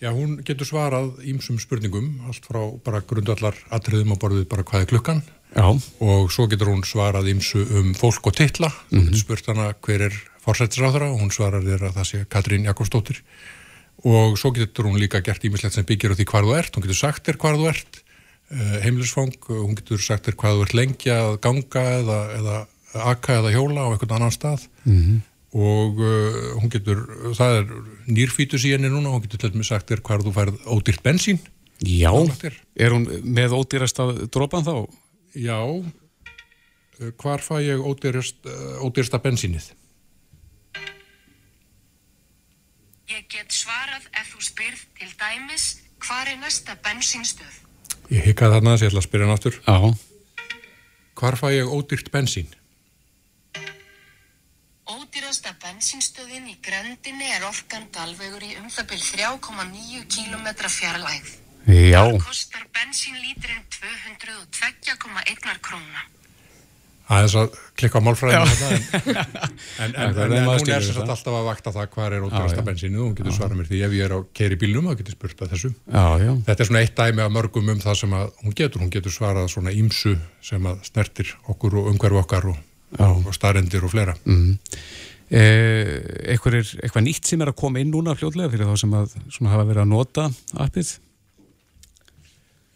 [0.00, 4.86] Já, hún getur svarað ímsum spurningum, allt frá bara grundallar atriðum á borðið bara hvað
[4.86, 5.22] er klukkan.
[5.50, 5.66] Já.
[5.66, 9.16] og svo getur hún svarað ímsu um fólk og titla, mm -hmm.
[9.18, 10.14] spurt hana hver er
[10.46, 13.20] fórsættisráðara og hún svarar þér að það sé Katrín Jakobsdóttir.
[14.04, 16.82] Og svo getur hún líka gert ímislegt sem byggir á því hvað þú ert, hún
[16.82, 18.02] getur sagt þér hvað þú ert,
[18.50, 23.52] eh, heimilisfang, hún getur sagt þér hvað þú ert lengja ganga eða, eða akka eða
[23.52, 24.68] hjóla á einhvern annan stað.
[24.86, 27.00] Mm -hmm og uh, hún getur,
[27.34, 27.72] það er
[28.06, 31.40] nýrfítus í henni núna, hún getur til dæmis sagt er hvað þú færð ódýrt bensín
[31.80, 32.12] Já,
[32.44, 32.60] er.
[32.92, 34.86] hún með ódýrasta dropan þá?
[35.34, 35.58] Já
[37.16, 38.44] hvar fæ ég ódýrst,
[38.84, 39.70] ódýrsta bensínið?
[43.10, 45.64] Ég get svarað ef þú spyrð til dæmis
[46.04, 47.56] hvar er næsta bensínstöð?
[48.12, 49.78] Ég hikkaði þarna þess að ég ætla að spyrja náttur Já
[51.20, 52.48] Hvar fæ ég ódýrt bensín?
[55.10, 61.32] Ódýra Síðasta bensinstöðin í grendinni er orkan galvegur í um það byrj 3,9 km fjarlægð.
[61.66, 61.98] Já.
[61.98, 66.04] Það kostar bensínlíturinn 202,1 króna.
[67.10, 68.70] Það er að klikka á málfræðinu þetta
[69.82, 72.66] en, en, en, en, en hún er sérstaklega alltaf að vakta það hvað er ótrúasta
[72.70, 75.18] bensínu og hún getur svarað mér því ef ég er á keiri bílnum þá getur
[75.18, 76.32] spurt að þessu já, já.
[76.46, 79.18] þetta er svona eitt dæmi af mörgum um það sem að hún getur, hún getur
[79.18, 82.62] svarað svona ímsu sem að snertir okkur og umhverfu okkar og,
[82.98, 84.56] og starendir og fleira mm.
[85.30, 85.94] eh,
[86.34, 89.84] eitthvað, nýtt sem er að koma inn núna fljóðlega fyrir þá sem að hafa verið
[89.84, 90.26] að nota
[90.58, 90.96] appið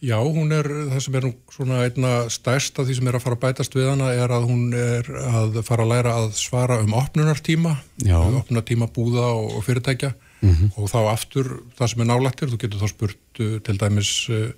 [0.05, 3.37] Já, hún er, það sem er svona einna stærst af því sem er að fara
[3.39, 6.93] að bætast við hana er að hún er að fara að læra að svara um
[6.99, 7.73] opnunartíma,
[8.11, 10.11] um opnunartíma búða og, og fyrirtækja
[10.45, 10.71] mm -hmm.
[10.77, 11.49] og þá aftur
[11.79, 14.51] það sem er nálættir, þú getur þá spurt uh, til dæmis uh,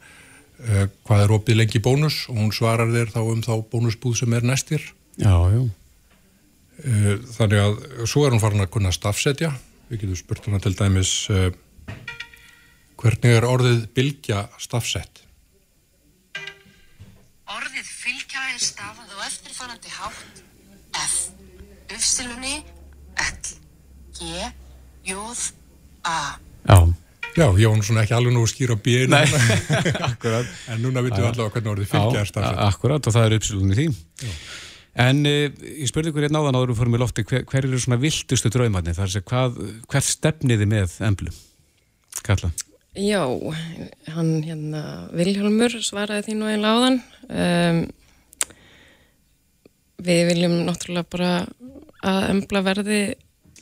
[0.67, 4.33] uh, hvað er opið lengi bónus og hún svarar þér þá um þá bónusbúð sem
[4.33, 4.83] er næstir.
[5.17, 5.63] Já, já.
[6.77, 9.49] Uh, þannig að svo er hún farin að kunna stafsetja,
[9.89, 11.49] við getum spurt hana til dæmis uh,
[13.01, 15.23] hvernig er orðið bylgja stafsett?
[17.47, 20.43] Orðið fylgja er stafað á eftirfarandi hátt
[21.01, 21.17] F,
[21.97, 22.61] Ufsilunni,
[23.25, 23.57] L,
[24.19, 24.53] G,
[25.09, 25.49] Jóð,
[26.05, 26.37] A.
[26.69, 26.79] Já.
[27.37, 29.13] Já, ég var svona ekki alveg nú að skýra bíinu.
[29.13, 29.27] Nei,
[30.11, 30.47] akkurat.
[30.73, 32.61] En núna vitum við allavega hvernig orðið fylgja er stafað.
[32.65, 33.91] Akkurat og það er Ufsilunni því.
[34.25, 34.31] Já.
[34.97, 35.51] En eh,
[35.83, 38.53] ég spurði ykkur hérna áðan áður við fórum í lofti, hver, hver eru svona viltustu
[38.53, 38.97] draumarnir?
[38.97, 39.59] Það er að hvað,
[39.93, 41.35] hvert stefniði með emblu?
[42.25, 42.53] Kalla?
[42.97, 43.21] Já,
[44.15, 44.83] hann hérna
[45.13, 46.97] Vilhelmur svaraði því nú einlega áðan
[47.29, 47.81] um,
[50.07, 51.33] við viljum náttúrulega bara
[52.07, 53.01] að embla verði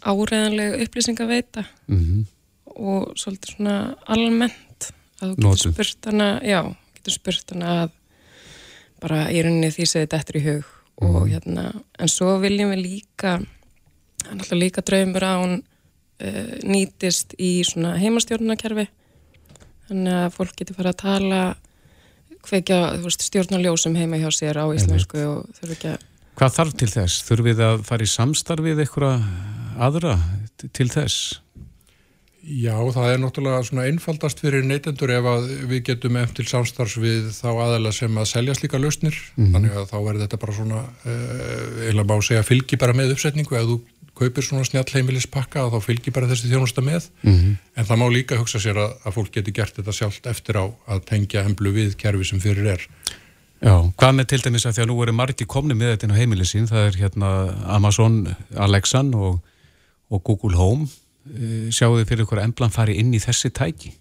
[0.04, 2.22] áreðanlega upplýsinga veita mm -hmm.
[2.76, 6.60] og svolítið svona almennt að þú getur spurt hana já,
[6.94, 7.90] getur spurt hana að
[9.00, 10.64] bara í rauninni því segið þetta eftir í hug
[11.00, 13.32] mm og hérna, en svo viljum við líka
[14.28, 18.86] hann alltaf líka draumur að hún uh, nýtist í svona heimastjórnarkerfi
[19.88, 21.40] þannig að fólk getur fara að tala
[22.44, 22.78] kveikja
[23.10, 27.20] stjórnarljósum heima hjá sér á íslensku og þurfu ekki að Hvað þarf til þess?
[27.28, 29.26] Þurfum við að fara í samstarfið eitthvað
[29.86, 30.16] aðra
[30.74, 31.36] til þess?
[32.44, 37.30] Já, það er náttúrulega svona einfaldast fyrir neytendur ef að við getum eftir samstarfs við
[37.32, 39.52] þá aðeila sem að selja slíka lausnir, mm -hmm.
[39.54, 43.56] þannig að þá verður þetta bara svona, eh, eiginlega má segja fylgi bara með uppsetningu,
[43.56, 43.80] ef þú
[44.14, 47.08] kaupir svona snjall heimilispakka þá fylgir bara þessi þjónusta með.
[47.22, 47.56] Mm -hmm.
[47.76, 50.64] en það má líka hugsa sér að, að fólk geti gert þetta sjálft eftir á
[50.86, 52.82] að tengja emblu við kerfi sem fyrir er.
[53.62, 56.12] Já, hvað með til dæmis að því að nú eru margi komni með þetta inn
[56.12, 57.28] á heimilisín, það er hérna
[57.66, 59.40] Amazon, Alexan og,
[60.10, 60.86] og Google Home
[61.72, 63.94] sjáu þið fyrir ykkur að emblan fari inn í þessi tæki?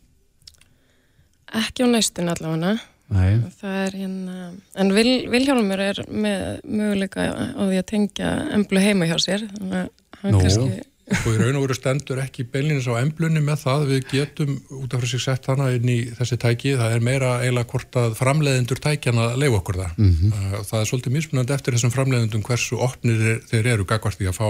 [1.54, 2.78] Ekki á næstun allavega
[3.14, 3.44] Nei.
[3.60, 4.38] það er hérna
[4.80, 9.84] en Vil, Vilhjálmur er með möguleika á því að tengja emblu heima hjá sér þannig
[9.84, 10.84] að Nú, kannski...
[11.20, 14.96] og í raun og veru stendur ekki beilinins á emblunni með það við getum út
[14.96, 18.82] af sig sett hana inn í þessi tæki, það er meira eiginlega hvort að framleiðendur
[18.88, 20.64] tækjana leiða okkur það mm -hmm.
[20.72, 24.50] það er svolítið mismunandi eftir þessum framleiðendum hversu opnir þeir eru gagvart því að fá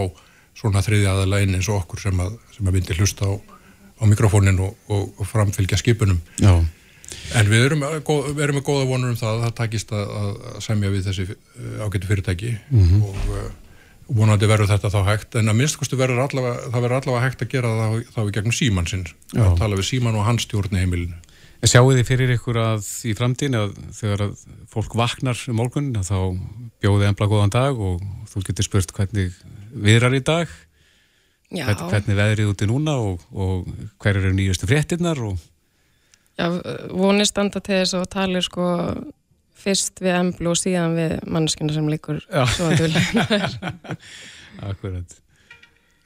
[0.58, 3.34] svona þriði aðala inn eins og okkur sem að, sem að myndi hlusta á,
[4.00, 6.22] á mikrofónin og, og, og framfylgja skipunum.
[6.42, 6.54] Já.
[7.38, 10.62] en við erum, við erum með góða vonur um það að það takist að, að
[10.66, 11.28] semja við þessi
[11.82, 12.56] ágættu fyrirtæki.
[12.72, 13.04] Mm -hmm.
[13.04, 13.52] og
[14.14, 15.36] vonandi verður þetta þá hægt.
[15.40, 18.58] En að minnstakosti verður allavega, það verður allavega hægt að gera það þá í gegnum
[18.58, 19.06] síman sinn.
[19.38, 21.22] Að tala við síman og hans stjórn í heimilinu.
[21.64, 24.32] Sjáu þið fyrir ykkur að í framtíðin að þegar að
[24.74, 26.18] fólk vaknar um morgun þá
[26.84, 29.38] bjóði ennbla góðan dag og þú getur spurt hvernig
[29.74, 30.52] viðrar í dag.
[31.54, 31.68] Já.
[31.78, 33.68] hvernig veðrið úti núna og, og
[34.02, 35.38] hver eru nýjustu fréttinnar og...
[36.34, 36.48] Já,
[36.90, 38.66] vonið standa til þess að tala sko
[39.64, 43.30] fyrst við emblu og síðan við mannskina sem líkur svo að dölja
[44.72, 45.18] Akkurat.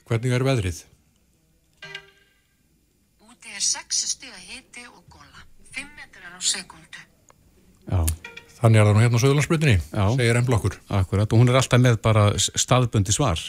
[0.08, 0.84] Hvernig er veðrið?
[3.24, 7.08] Úti er 6 stiga hiti og góla 5 metrar á sekundu
[7.88, 8.27] Já
[8.58, 9.78] Þannig er það nú hérna á Söðurlandsbrutinni
[10.18, 13.42] segir emblu okkur Akkurat og hún er alltaf með bara staðbundi svar.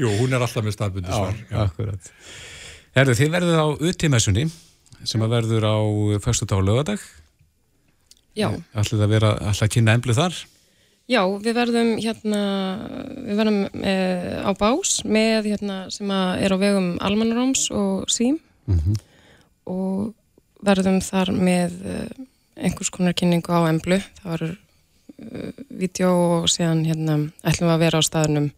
[0.00, 2.12] Jú, hún er alltaf með staðbundi svar Já, akkurat.
[2.96, 4.46] Herðu, þið verðuð á uttímessunni
[5.02, 5.76] sem að verður á
[6.24, 7.02] fyrstu dag og lögadag
[8.38, 8.48] Já.
[8.78, 10.38] Ætlið að vera, ætlið að kynna emblu þar?
[11.10, 12.40] Já, við verðum hérna
[13.26, 13.94] við verðum e,
[14.46, 18.38] á bás með hérna sem að er á vegum Almanaróms og Sím.
[18.70, 19.00] Mm -hmm.
[19.66, 20.14] og
[20.66, 21.98] verðum þar með e,
[22.60, 24.00] einhvers konar kynningu á emblu.
[24.20, 28.48] Það verður e, vídeo og síðan hérna ætlum við að vera á staðunum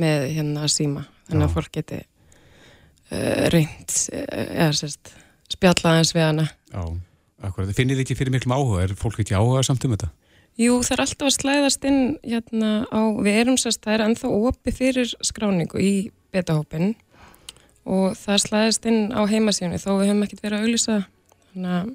[0.00, 1.06] með hérna Síma.
[1.28, 3.18] Þannig að fólk geti e,
[3.54, 5.14] reynd eða sérst
[5.54, 6.48] spjalla aðeins við hana.
[6.72, 6.82] Já,
[7.46, 8.84] akkurat, finnir þið ekki fyrir miklum áhuga?
[8.84, 10.10] Er fólk ekki áhuga samt um þetta?
[10.60, 14.28] Jú, það er alltaf að slæðast inn hérna á, við erum sérst, það er ennþá
[14.50, 15.94] opið fyrir skráningu í
[16.34, 16.92] betahópin
[17.84, 20.98] og það slæðast inn á heimasíðunni þó við hefum ekkert verið að auðvisa
[21.54, 21.92] þannig að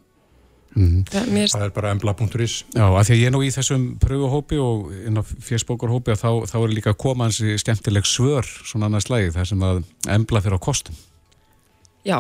[0.78, 1.00] Mm.
[1.10, 4.60] Það, það er bara embla.is Já, af því að ég er nú í þessum pröfuhópi
[4.62, 8.86] og inn á fjersbókurhópi að þá, þá er líka að koma hansi skemmtileg svör svona
[8.86, 9.80] annars lægi þar sem að
[10.14, 11.00] embla fyrir á kostum
[12.06, 12.20] Já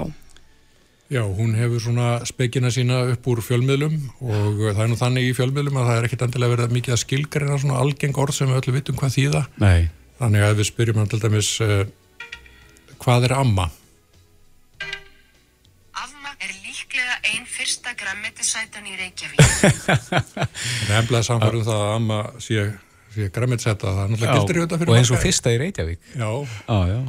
[1.09, 5.37] Já, hún hefur svona spekina sína upp úr fjölmiðlum og það er nú þannig í
[5.37, 8.59] fjölmiðlum að það er ekkit endilega verið mikið að skilgarina svona algeng orð sem við
[8.59, 9.41] öllu vitum hvað þýða.
[9.57, 9.89] Nei.
[10.19, 11.81] Þannig að við spyrjum hann til dæmis uh,
[13.01, 13.33] hvað er?
[13.39, 13.65] Amma
[16.89, 19.41] líklega einn fyrsta grammetisætan í Reykjavík.
[20.25, 22.65] Það er hefðlega samfærum það að amma sé,
[23.13, 24.95] sé grammetisæta, það er náttúrulega gildir í þetta fyrir marga.
[24.95, 26.11] Og eins og fyrsta í Reykjavík.
[26.17, 26.29] Já.
[26.65, 26.99] Á, já.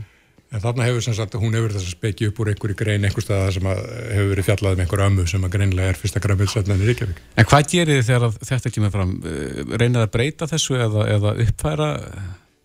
[0.51, 3.25] En þarna hefur sem sagt, hún hefur þess að spekja upp úr einhverju grein einhver
[3.25, 6.89] stað sem hefur verið fjallað um einhverju ömmu sem að greinlega er fyrsta græmiðsætnan í
[6.91, 7.21] Reykjavík.
[7.39, 9.15] En hvað gerir þið þegar þetta kemur fram?
[9.23, 11.93] Eh, reynir það að breyta þessu eða, eða uppfæra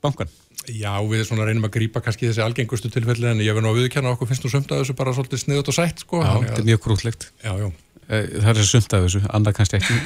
[0.04, 0.34] bankan?
[0.74, 3.82] Já, við svona reynum að grýpa kannski þessi algengustu tilfelli en ég verði nú að
[3.84, 6.22] viðkjanna okkur finnst nú sumt að þessu bara svolítið sniðut og sætt sko.
[6.24, 7.28] Já, þetta er mjög grútlegt.
[7.44, 7.68] Já, já.
[8.06, 10.00] Eh, það er sumt að þessu, annað kannski ekki.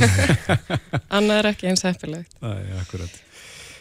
[1.19, 2.35] annað er ekki eins heppilegt.
[2.39, 3.19] Það er akkurat.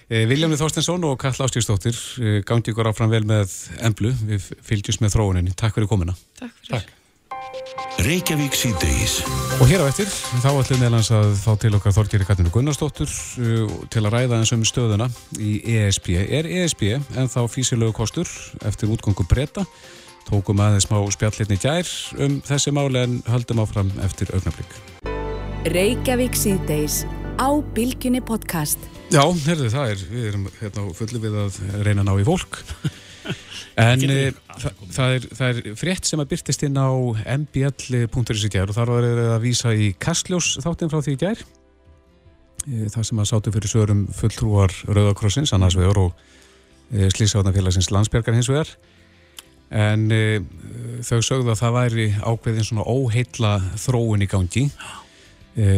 [0.09, 5.03] Eh, Viljami Þorstensson og Kall Ástíðsdóttir eh, gangi ykkur áfram vel með emblu við fylgjum
[5.05, 5.57] með þróuninni.
[5.59, 6.17] Takk fyrir komina.
[6.41, 6.79] Takk fyrir.
[6.79, 6.98] Takk.
[8.05, 9.19] Reykjavík síðdeis.
[9.59, 13.73] Og hér á eftir þá ætlum við að fá til okkar Þorgeri Katninu Gunnarsdóttur eh,
[13.91, 15.09] til að ræða eins um stöðuna
[15.41, 16.13] í ESB.
[16.23, 18.31] Er ESB en þá físilögu kostur
[18.69, 19.65] eftir útgöngu breyta?
[20.29, 21.89] Tókum aðeins smá spjallinni gær
[22.23, 24.79] um þessi máli en höldum áfram eftir augnablík.
[25.73, 27.03] Reykjavík síðdeis
[27.41, 28.79] á Bilginni podcast.
[29.11, 32.63] Já, herðu, það er, við erum hérna fullið við að reyna að ná í fólk
[33.79, 34.17] en e,
[34.59, 36.91] það, það, er, það er frétt sem að byrtist inn á
[37.39, 41.21] mbl.is í gær og þar var það að vísa í Kastljós þáttinn frá því í
[41.23, 41.45] gær.
[42.67, 46.23] E, það sem að sátu fyrir sögurum fulltrúar Rauðakrossins annars vegar og
[46.93, 48.73] e, Slísáðanfélagsins landsbergar hins vegar.
[49.69, 50.07] En
[51.05, 54.63] þau sögðu að það væri ákveðin svona óheitla þróun í gangi.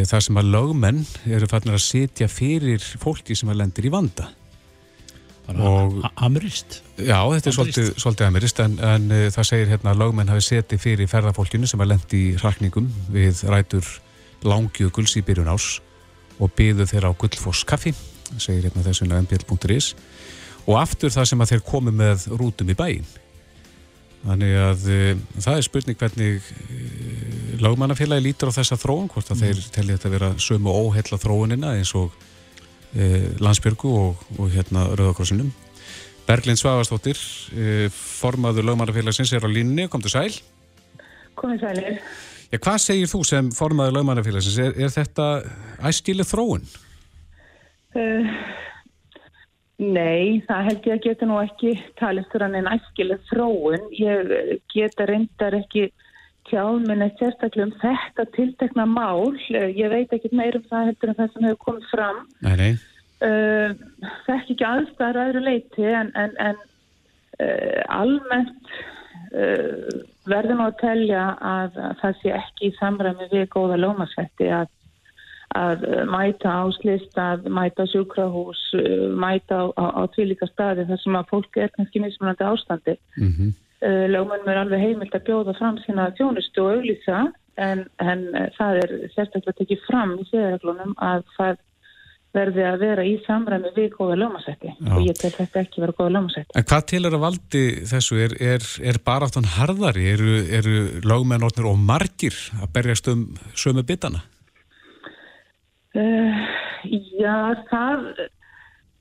[0.07, 4.29] Þar sem að lögmenn eru fannir að setja fyrir fólki sem að lendir í vanda
[5.49, 6.81] Amerist?
[6.97, 10.45] Já, þetta er svolítið, svolítið amerist en, en e, það segir hérna að lögmenn hafi
[10.45, 13.87] setið fyrir ferðarfólkinu sem að lendi í rakningum við rætur
[14.45, 15.79] langjöguls í byrjun ás
[16.41, 17.93] og byðu þeirra á gullfoss kaffi
[18.37, 19.91] segir hérna þessuna mbl.is
[20.67, 23.09] og aftur það sem að þeir komi með rútum í bæin
[24.21, 29.31] Þannig að uh, það er spurning hvernig uh, eh, lagmannafélagi lítur á þessa þróun, hvort
[29.33, 29.47] að mm.
[29.47, 32.30] þeir telli þetta að vera sömu óhella þróunina eins og uh,
[33.41, 35.51] Landsbyrgu og, og hérna Rauðakrossinum.
[36.27, 37.19] Berglind Svavastóttir,
[37.91, 40.35] formaður lagmannafélagsins er á línni, kom til sæl.
[41.39, 42.01] Komið sælir.
[42.51, 44.59] Ja, hvað segir þú sem formaður lagmannafélagsins?
[44.61, 45.29] Er, er þetta
[45.89, 46.67] æskilu þróun?
[47.95, 48.29] Það
[49.81, 53.87] Nei, það held ég að geta nú ekki talið fyrir hann en æskileg þróun.
[53.97, 55.87] Ég geta reyndar ekki
[56.51, 59.33] tjáð minn eitt sérstaklega um þetta tiltekna mál.
[59.51, 62.21] Ég veit ekki meir um það heldur en það sem hefur komið fram.
[62.45, 62.71] Nei, nei.
[63.21, 63.73] Uh,
[64.25, 66.61] það er ekki aðstæðar aðra leiti en, en, en
[67.37, 68.71] uh, almennt
[69.37, 74.49] uh, verður nú að telja að, að það sé ekki í samræmi við góða lómasvetti
[74.57, 74.71] að
[75.57, 80.47] að eh, mæta á slist, að mæta á sjúkrahús, eh, mæta á, á, á tvílíka
[80.47, 82.95] staði þar sem að fólk er kannski mismunandi ástandi.
[83.17, 83.51] Mm -hmm.
[83.81, 87.21] Eh, Lögmennum er alveg heimilt að bjóða fram sína þjónustu og auðlýsa
[87.61, 88.23] en, en
[88.57, 91.59] það er sérstaklega tekið fram í séðarreglunum að það
[92.31, 96.13] verði að vera í samræmi við góða lögmasætti og ég tel þetta ekki vera góða
[96.15, 96.55] lögmasætti.
[96.55, 98.19] En hvað til er að valdi þessu?
[98.23, 100.05] Er, er, er bara aftan harðari?
[100.13, 103.25] Eru, eru lögmennotnir og margir að berjast um
[103.57, 104.23] sömu bitana?
[105.91, 106.45] Uh,
[107.19, 107.35] já,
[107.67, 108.05] það,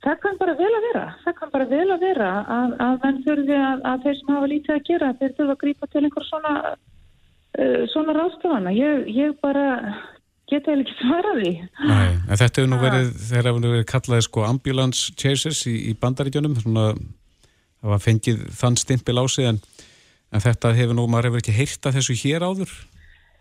[0.05, 1.03] það kann bara vel að vera.
[1.25, 4.53] Það kann bara vel að vera að, að menn þurfi að, að þeir sem hafa
[4.53, 6.55] lítið að gera, þeir þurfa að grípa til einhver svona,
[7.59, 8.75] uh, svona ráðstofana.
[8.77, 9.67] Ég, ég bara
[10.51, 11.53] geta eða ekki svaraði.
[11.87, 15.77] Nei, en þetta hefur nú verið, þeir hafa nú verið kallaði sko ambulance chasers í,
[15.91, 16.87] í bandaríkjunum, svona,
[17.81, 19.61] það var fengið þann stimpil á sig en,
[20.35, 22.73] en þetta hefur nú, maður hefur ekki heyrta þessu hér áður.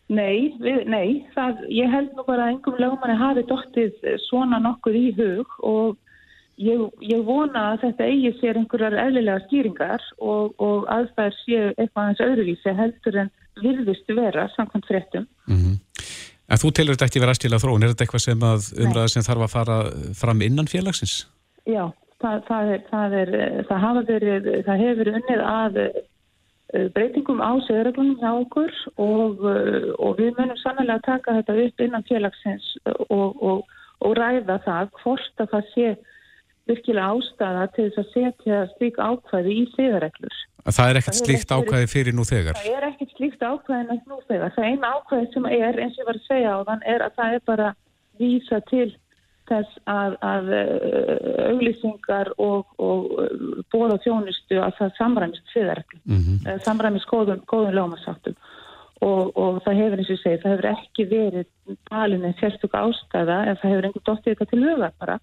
[0.10, 4.96] Nei, við, nei það, ég held nú bara að engum lögmanni hafi dóttið svona nokkuð
[4.98, 5.98] í hug og
[6.60, 12.04] ég, ég vona að þetta eigi sér einhverjar eðlilega skýringar og, og aðstæðar séu eitthvað
[12.04, 15.26] aðeins öðruvísi heldur en virðist vera samkvæmt fréttum.
[15.48, 15.80] Mm -hmm.
[16.50, 19.26] En þú telur þetta ekki verið aðstíla þróun, er þetta eitthvað sem að umræða sem
[19.28, 19.78] þarf að fara
[20.22, 21.16] fram innan félagsins?
[21.66, 21.92] Já,
[22.22, 23.30] það, það, er, það, er,
[23.70, 25.74] það verið, það hefur unnið að
[26.70, 31.54] Eh, breytingum á segðarreglunum hjá okkur og, eh, og við munum sannlega að taka þetta
[31.64, 32.68] upp innan félagsins
[33.10, 33.64] og, og,
[34.06, 35.88] og ræða það hvort að það sé
[36.70, 40.40] virkilega ástæða til þess að setja slík ákvæði í siðareglur.
[40.70, 42.58] Það er ekkert slíkt ákvæði fyrir nú þegar?
[42.60, 44.56] Það er ekkert slíkt ákvæði nú þegar.
[44.56, 47.16] Það eina ákvæði sem er, eins og ég var að segja á þann, er að
[47.20, 47.70] það er bara
[48.20, 48.90] vísa til
[49.50, 56.22] þess að, að uh, auglýsingar og, og uh, bóða þjónustu að það samræmist siðareglum, mm
[56.22, 56.62] -hmm.
[56.68, 58.38] samræmist góðum, góðum lómasáttum.
[59.00, 63.38] Og, og það hefur eins og segið, það hefur ekki verið talin en sérstök ástæða
[63.48, 65.20] en það hefur einhver dóttið eitthvað til huga bara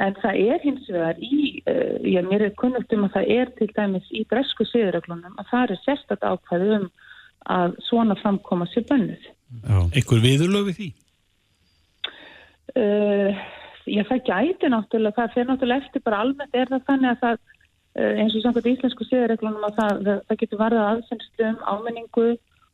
[0.00, 3.52] En það er hins vegar í, uh, ég mér er kunnugt um að það er
[3.58, 6.90] til dæmis í bresku siðuröglunum að það er sérstaklega ákvæðu um
[7.50, 9.30] að svona framkoma sér bönnuð.
[9.98, 10.88] Ekkur viðurlöfi því?
[12.70, 13.40] Uh,
[13.90, 17.40] ég það gæti náttúrulega, það fyrir náttúrulega eftir bara almennt er það þannig að það
[17.40, 22.28] uh, eins og samkvæmt íslensku siðuröglunum að það, það, það getur varðað aðsenslu um áminningu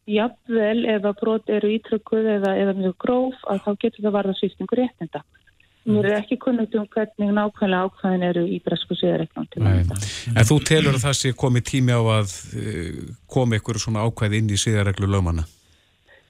[0.07, 4.41] jafnvel ef að brot eru ítrykkuð eða, eða mjög gróf að þá getur það varðað
[4.43, 5.23] sýstingur réttinda.
[5.87, 9.47] Mér er ekki kunnugt um hvernig nákvæmlega ákvæðin eru í bresku síðareiknum.
[10.35, 14.43] En þú telur að það sé komið tími á að uh, komi ykkur svona ákvæði
[14.43, 15.47] inn í síðareglu lögmanna?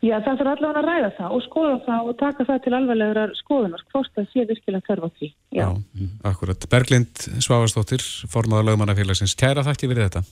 [0.04, 3.34] Já, það þarf allavega að ræða það og skoða það og taka það til alveglegar
[3.40, 3.84] skoðunar.
[3.94, 5.32] Hvort það sé virkilega þörf á því.
[5.56, 6.68] Já, Já akkurat.
[6.76, 9.38] Berglind Svavastóttir, formadur lögmannafélagsins.
[9.40, 10.24] Kæra þakki fyrir þetta.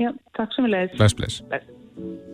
[0.00, 0.98] Já, takk sem við leiðis.
[0.98, 1.42] Bless, bless.
[1.52, 2.30] bless.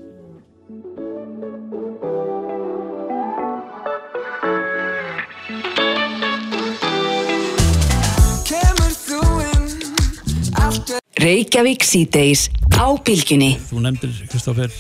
[11.19, 12.45] Reykjavík síðdeis
[12.79, 13.57] á bylginni.
[13.67, 14.75] Þú nefndir, Kristófer,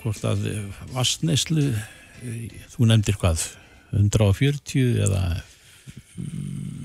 [0.00, 0.46] hvort að
[0.94, 1.66] vastneslu,
[2.72, 3.42] þú nefndir hvað,
[3.92, 5.24] 140 eða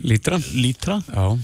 [0.04, 0.42] lítra?
[0.60, 0.98] Lítra.
[1.08, 1.38] Já.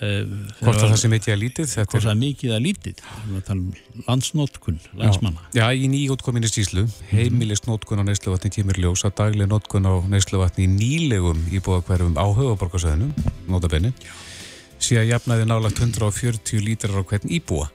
[0.00, 0.30] Uh,
[0.62, 1.74] hvort að það sem veit ég að lítið?
[1.76, 3.04] Hvort að það mikið að lítið?
[3.04, 5.44] Við erum að tala um landsnótkun, landsmanna.
[5.52, 10.00] Já, já í nýjútkominni stíslu, heimilist nótkun á neysluvatni kemur ljós að daglega nótkun á
[10.08, 13.12] neysluvatni í nýlegum íbúðakverfum á höfuborgarsöðinu,
[13.52, 13.92] nótabenni.
[14.00, 14.29] Já
[14.84, 17.70] sé að jafnaði nálagt 140 lítrar á hvern íbúa.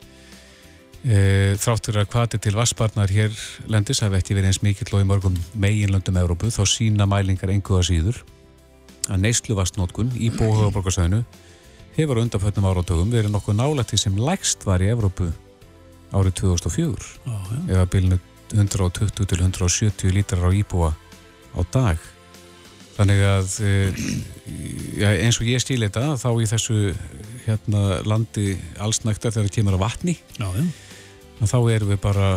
[1.06, 3.34] E, þráttur að kvati til vassbarnar hér
[3.70, 7.92] lendis hafi ekki verið eins mikill og í mörgum meginlöndum Európu þá sína mælingar einhverja
[7.92, 8.24] síður
[9.14, 11.22] að neyslu vastnótkun í bóhauðaborgarsæðinu
[11.96, 15.30] hefur undanfötnum áratögum verið nokkuð nálægt því sem lægst var í Európu
[16.10, 17.62] árið 2004 ah, ja.
[17.76, 18.20] eða bylnu
[18.56, 20.90] 120 til 170 lítrar á íbúa
[21.54, 22.02] á dag
[22.96, 24.04] Þannig að eh,
[25.02, 26.78] ja, eins og ég stíl þetta þá í þessu
[27.46, 30.64] hérna, landi allsnækta þegar það kemur á vatni já, já.
[31.44, 32.30] þá erum við bara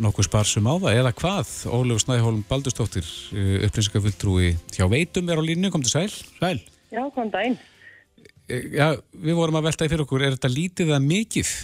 [0.00, 0.98] nokkuð sparsum á það.
[1.02, 6.08] Eða hvað Ólegu Snæhólm Baldurstóttir eh, upplýsingafulltrúi hjá Veitum er á línu, kom til sæl.
[6.40, 6.62] Sæl.
[6.90, 7.58] Já, kom dæn
[8.48, 11.54] eh, Já, við vorum að velta í fyrir okkur, er þetta lítið eða mikið?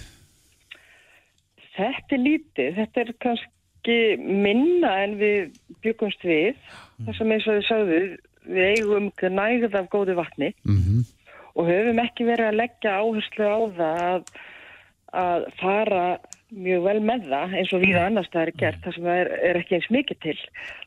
[1.76, 6.60] Þetta er lítið, þetta er kannski minna en við byggumst við
[7.04, 8.16] þess að eins og við sagðum
[8.46, 11.04] við eigum nægð af góðu vatni mm -hmm.
[11.54, 14.22] og höfum ekki verið að leggja áherslu á það að,
[15.12, 16.06] að fara
[16.54, 19.60] mjög vel með það eins og við annars það er gert það sem er, er
[19.60, 20.36] ekki eins mikið til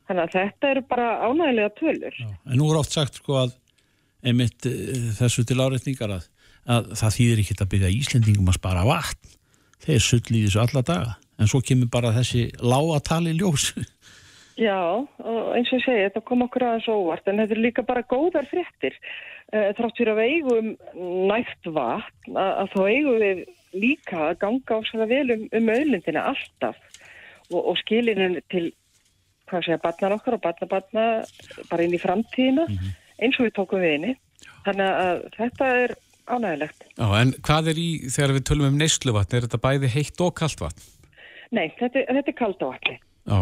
[0.08, 3.56] þannig að þetta eru bara ánægilega tölur Já, En nú er oft sagt sko að
[4.24, 6.24] einmitt eh, þessu til áreitningar að,
[6.64, 9.36] að það þýðir ekki að byggja Íslendingum að spara vatn
[9.84, 13.70] þeir sull í þessu alla daga en svo kemur bara þessi lágatali ljós.
[14.60, 17.84] Já, og eins og ég segi, þetta kom okkur aðeins óvart, en þetta er líka
[17.86, 18.98] bara góðar fréttir.
[19.54, 20.68] Uh, Þrátt fyrir að við eigum
[21.30, 23.40] nægt vatn, að, að þá eigum við
[23.80, 26.76] líka að ganga á svona vel um, um öðlindina alltaf
[27.48, 28.66] og, og skilinu til,
[29.48, 31.08] hvað segja, batnar okkar og batnabatna
[31.70, 32.94] bara inn í framtíðina, mm -hmm.
[33.24, 34.14] eins og við tókum við inni.
[34.68, 35.98] Þannig að þetta er
[36.28, 36.88] ánægilegt.
[37.00, 40.34] Já, en hvað er í, þegar við tölum um neysluvatn, er þetta bæði heitt og
[40.36, 40.88] kallt vatn?
[41.50, 43.00] Nei, þetta, þetta er kaldavatni.
[43.24, 43.38] Já.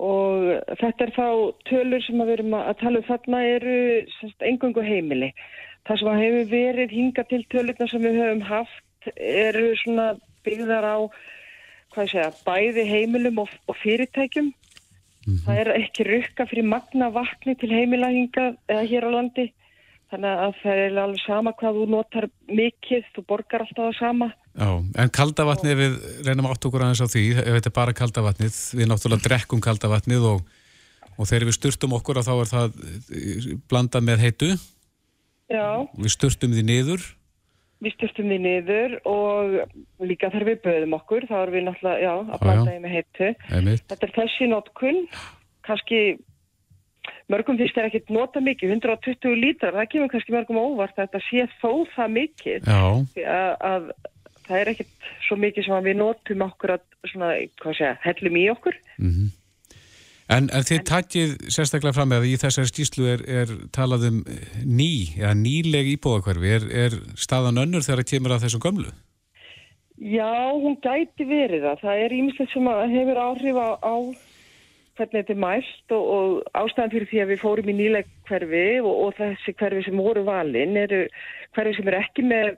[0.00, 0.46] Og
[0.80, 1.26] þetta er þá
[1.68, 3.74] tölur sem við erum að tala um þarna eru
[4.48, 5.32] engungu heimili.
[5.88, 10.14] Það sem hefur verið hinga til tölurna sem við höfum haft eru svona
[10.46, 10.96] byggðar á
[11.96, 14.50] segja, bæði heimilum og, og fyrirtækjum.
[14.50, 15.40] Mm -hmm.
[15.44, 19.52] Það er ekki rukka fyrir magna vatni til heimilahinga eða hér á landi.
[20.10, 24.26] Þannig að það er alveg sama hvað þú notar mikið, þú borgar alltaf það sama.
[24.58, 24.70] Já,
[25.02, 25.92] en kaldavatnið við
[26.26, 30.26] reynum átt okkur aðeins á því, ef þetta er bara kaldavatnið, við náttúrulega drekkum kaldavatnið
[30.32, 30.42] og,
[31.14, 34.50] og þegar við styrtum okkur þá er það eh, blandað með heitu.
[35.50, 35.66] Já.
[35.94, 37.06] Við styrtum því niður.
[37.80, 39.54] Við styrtum því niður og
[40.02, 43.30] líka þegar við böðum okkur, þá erum við náttúrulega, já, að blandaði með heitu.
[43.46, 45.00] Þetta er þessi notkunn,
[45.70, 46.02] kannski
[47.30, 51.20] mörgum finnst það ekki nota mikið, 120 lítrar, það kemur kannski mörgum óvart að þetta
[51.28, 53.90] sé þó það mikið að, að
[54.46, 58.48] það er ekkit svo mikið sem við notum okkur að svona, hvað segja, hellum í
[58.54, 58.80] okkur.
[58.98, 59.36] Mm -hmm.
[60.30, 64.18] En, en þið takkið sérstaklega fram með að í þessari stíslu er, er talað um
[64.62, 66.52] ný, eða nýleg íbúðakverfi.
[66.54, 68.92] Er, er staðan önnur þegar það kemur að þessum gömlu?
[69.98, 71.82] Já, hún gæti verið það.
[71.82, 73.94] Það er ímislegt sem hefur áhrif á, á
[75.00, 78.66] hvernig þetta er mælt og, og ástæðan fyrir því að við fórum í nýleg hverfi
[78.82, 81.06] og, og þessi hverfi sem voru valin eru
[81.56, 82.52] hverfi sem er ekki með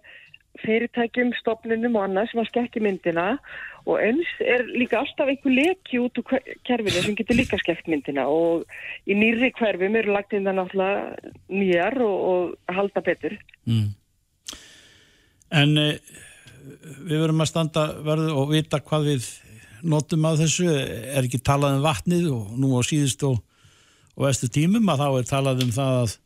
[0.61, 3.26] fyrirtækjum, stopnunum og annað sem að skekki myndina.
[3.88, 8.28] Og eins er líka alltaf einhver leki út úr kerfinu sem getur líka skekt myndina.
[8.28, 8.66] Og
[9.09, 13.38] í nýri hverfum eru lagt inn það náttúrulega nýjar og, og halda betur.
[13.64, 13.88] Mm.
[15.62, 15.88] En e,
[17.09, 19.30] við verum að standa verðu og vita hvað við
[19.83, 23.41] notum að þessu, er ekki talað um vatnið og nú á síðust og,
[24.16, 26.16] og vestu tímum að þá er talað um það að,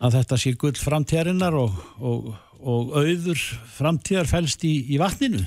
[0.00, 5.44] að þetta sé gull framtíðarinnar og, og, og auður framtíðar fælst í, í vatninu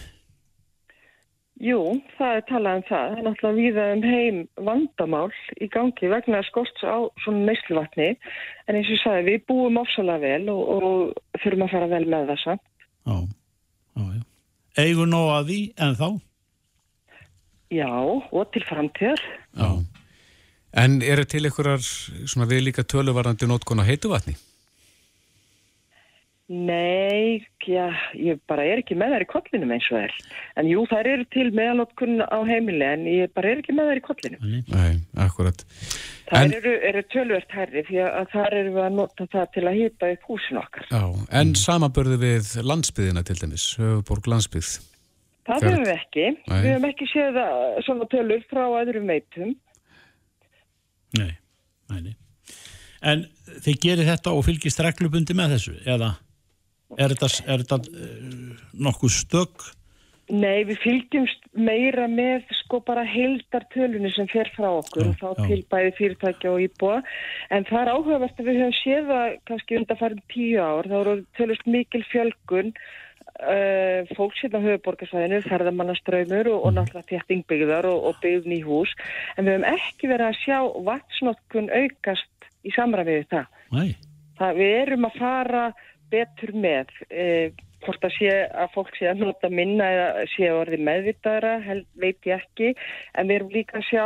[1.59, 1.79] Jú,
[2.15, 3.09] það er talað um það.
[3.09, 8.13] Það er náttúrulega viða um heim vandamál í gangi vegna skorts á svona neysluvatni.
[8.71, 12.05] En eins og ég sagði, við búum ofsalega vel og, og þurfum að fara vel
[12.13, 12.55] með þessa.
[13.09, 13.17] Já,
[13.99, 14.23] já, já.
[14.79, 16.07] Eigur nóg að því en þá?
[17.69, 17.89] Já,
[18.33, 19.21] og til framtíðar.
[19.57, 19.69] Já.
[20.77, 24.35] En eru til einhverjar svona við líka töluvarandi nótkon á heituvatni?
[26.49, 30.13] Nei, já, ég bara er ekki með þær í kollinum eins og þær.
[30.57, 34.01] En jú, þær eru til meðalótkunn á heimili en ég bara er ekki með þær
[34.01, 34.47] í kollinum.
[34.73, 35.61] Nei, akkurat.
[36.31, 39.65] Það en, eru, eru tölvert herri því að þar eru við að nota það til
[39.69, 40.89] að hýta upp húsin okkar.
[40.89, 41.03] Já,
[41.41, 44.73] en samanbörðu við landsbyðina til dæmis, Höfuborg landsbyð?
[45.49, 46.27] Það höfum við ekki.
[46.37, 46.55] Nei.
[46.61, 47.41] Við höfum ekki séð
[47.87, 49.55] svona tölur frá öðrum veitum.
[51.17, 51.31] Nei,
[51.89, 52.15] nei.
[52.99, 53.25] En
[53.65, 56.13] þið gerir þetta og fylgist reglubundi með þessu, eða?
[56.97, 59.67] Er þetta, er þetta uh, nokkuð stök?
[60.29, 65.47] Nei, við fylgjumst meira með sko bara heildartölunni sem fer frá okkur já, og þá
[65.49, 66.99] til bæði fyrirtækja og íbúa
[67.55, 71.15] en það er áhugavert að við höfum séð að kannski undanfærum tíu ár þá eru
[71.39, 72.69] tölust mikil fjölgun
[73.39, 76.79] uh, fólks hérna höfuborgarsvæðinu, ferðamannaströymur og, og mhm.
[76.79, 78.93] náttúrulega þéttingbyggðar og, og byggð ný hús
[79.37, 80.59] en við höfum ekki verið að sjá
[80.89, 83.55] vatsnotkun aukast í samræðið það.
[84.39, 84.59] það.
[84.59, 85.63] Við erum að fara
[86.09, 87.25] betur með e,
[87.85, 91.53] hvort að sé að fólk sé að nota minna eða sé að orði meðvitaðra
[92.01, 92.73] veit ég ekki,
[93.15, 94.05] en við erum líka að sjá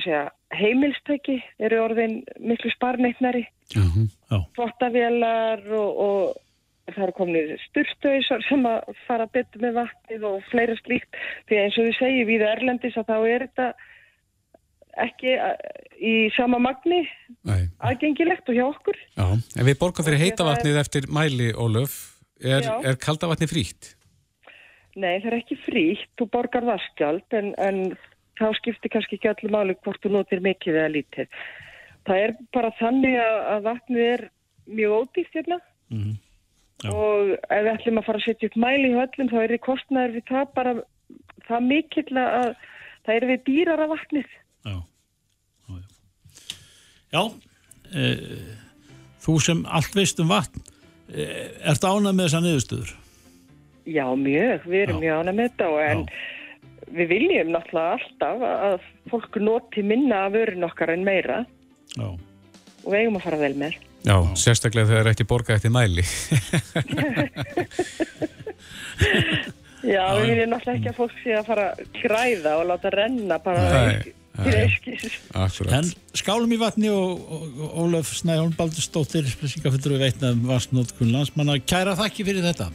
[0.00, 0.22] sé,
[0.56, 3.44] heimilstöki eru orðin miklu sparneitnari
[3.76, 4.44] uh -huh.
[4.56, 6.36] fotavélar og, og
[6.90, 11.18] það eru komin styrstauðsar sem að fara betur með vatnið og fleira slíkt,
[11.48, 13.68] því eins og við segjum við Erlendis að þá er þetta
[15.02, 15.36] ekki
[16.04, 17.00] í sama magni
[17.48, 17.70] Nei.
[17.80, 18.98] aðgengilegt og hjá okkur.
[19.16, 20.80] Já, en við borgum fyrir heitavatnið er...
[20.82, 21.98] eftir mæli, Ólöf.
[22.42, 23.92] Er, er kaldavatni frítt?
[24.98, 26.08] Nei, það er ekki frítt.
[26.18, 27.94] Þú borgar vaskjald en, en
[28.40, 31.38] þá skiptir kannski ekki allir máli hvort þú notir mikið eða lítið.
[32.02, 34.26] Það er bara þannig að, vatnið er
[34.66, 35.60] mjög ódýrt hérna.
[35.94, 36.18] Mm
[36.82, 36.94] -hmm.
[36.94, 39.60] og ef við ætlum að fara að setja upp mæli í höllum þá er því
[39.68, 40.72] kostnæður við það bara
[41.48, 42.50] það mikill að
[43.04, 44.30] það er við dýrar af vatnið
[44.62, 44.78] Já,
[45.68, 45.74] já,
[47.12, 47.22] já.
[47.92, 48.02] E,
[49.20, 50.62] þú sem allt veist um vatn,
[51.12, 51.26] e,
[51.68, 52.92] ert ánað með þessa niðurstöður?
[53.82, 55.02] Já, mjög, við erum já.
[55.02, 56.04] mjög ánað með þetta en
[56.92, 61.42] við viljum náttúrulega alltaf að fólk noti minna af vörun okkar en meira
[61.98, 62.18] og
[62.86, 63.78] við eigum að fara vel með.
[64.02, 66.04] Já, sérstaklega þegar það er ekki borgað eftir mæli.
[69.82, 73.38] Já, við viljum náttúrulega ekki að fólk sé að fara að græða og láta renna
[73.42, 74.12] bara Nei.
[75.76, 81.58] En skálum í vatni og, og, og Ólaf Snæholm Baldurstóttir spesingaföldur við veitnaðum Varsnótkun landsmanna
[81.60, 82.70] kæra þakki fyrir þetta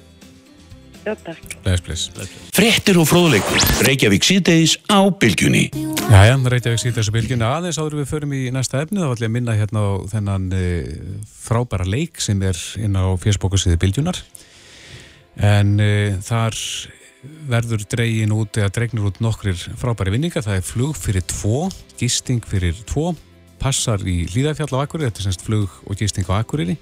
[1.07, 1.53] Já, takk.
[1.63, 1.81] Bless,
[2.11, 2.31] bless.
[2.51, 3.61] Frettir og fróðleikur.
[3.87, 5.69] Reykjavík síðdeis á bylgjunni.
[6.11, 7.45] Jæja, Reykjavík síðdeis á bylgjunni.
[7.47, 10.47] Aðeins áður við förum í næsta efni þá ætlum ég að minna hérna á þennan
[10.51, 10.65] e,
[11.31, 14.19] frábæra leik sem er inn á fjersbókusiði bylgjunar
[15.47, 15.93] en e,
[16.27, 16.57] þar
[17.53, 20.43] verður dregin út eða dregnir út nokkrir frábæri vinningar.
[20.43, 21.69] Það er flug fyrir tvo,
[22.01, 23.13] gisting fyrir tvo,
[23.63, 26.75] passar í hlýðarfjall á Akureyri, þetta er semst flug og gisting á Akureyri,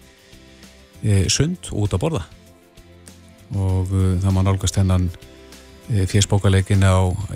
[1.05, 2.23] e, sund og út að borða.
[3.53, 5.09] Og e, það má nálgast hennan
[5.89, 6.85] e, fjersbókaleikin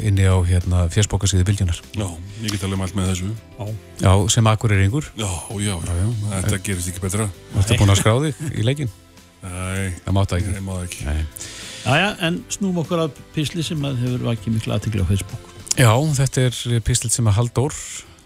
[0.02, 1.82] inni á hérna, fjersbókasíði Bildjunar.
[1.94, 2.08] Já,
[2.42, 3.30] ég get alveg mælt með þessu.
[3.60, 3.70] Já,
[4.02, 5.12] já sem Akureyringur.
[5.20, 5.30] Já,
[5.60, 6.10] já, já, já.
[6.34, 7.30] þetta gerist ekki betra.
[7.54, 8.92] Þú ert búin að skráði í leikin?
[9.46, 10.58] Nei, það máta ekki.
[10.58, 11.08] Nei, máta ekki.
[11.08, 11.24] Nei.
[11.80, 15.56] Jájá, en snúm okkur að písli sem að hefur vakið miklu aðtækla á Facebook.
[15.80, 17.76] Já, þetta er písli sem að Halldór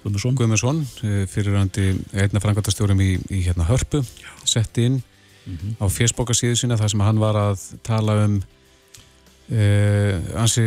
[0.03, 4.01] Guðmundsson, Guðmundsson eh, fyrirrandi einna frangværtastjórum í, í hérna Hörpu,
[4.47, 4.97] setti inn
[5.45, 5.75] mm -hmm.
[5.79, 8.41] á Facebook síðu sína þar sem hann var að tala um
[9.51, 10.65] uh, ansi,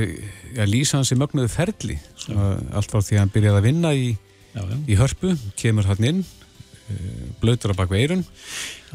[0.56, 4.06] ja, lýsa hansi mögnuðu ferli, svona, allt frá því að hann byrjaði að vinna í
[4.54, 4.76] já, já.
[4.86, 8.24] í hörpu, kemur hann inn uh, blöytur á bak veirun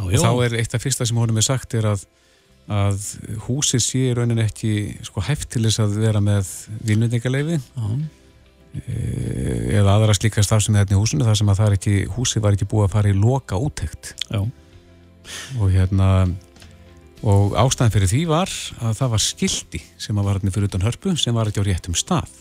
[0.01, 2.05] og þá er eitt af fyrsta sem honum er sagt er að,
[2.71, 3.03] að
[3.47, 6.49] húsið sé raunin ekki sko, hæft til þess að vera með
[6.87, 7.59] vinnutningaleifi
[8.71, 12.55] eða aðra slíka starfsemi hérna í húsinu þar sem að það er ekki, húsið var
[12.55, 14.13] ekki búið að fara í loka úttekt
[15.59, 16.11] og hérna
[17.21, 21.13] og ástæðan fyrir því var að það var skildi sem var hérna fyrir utan hörpu
[21.19, 22.31] sem var ekki á réttum stað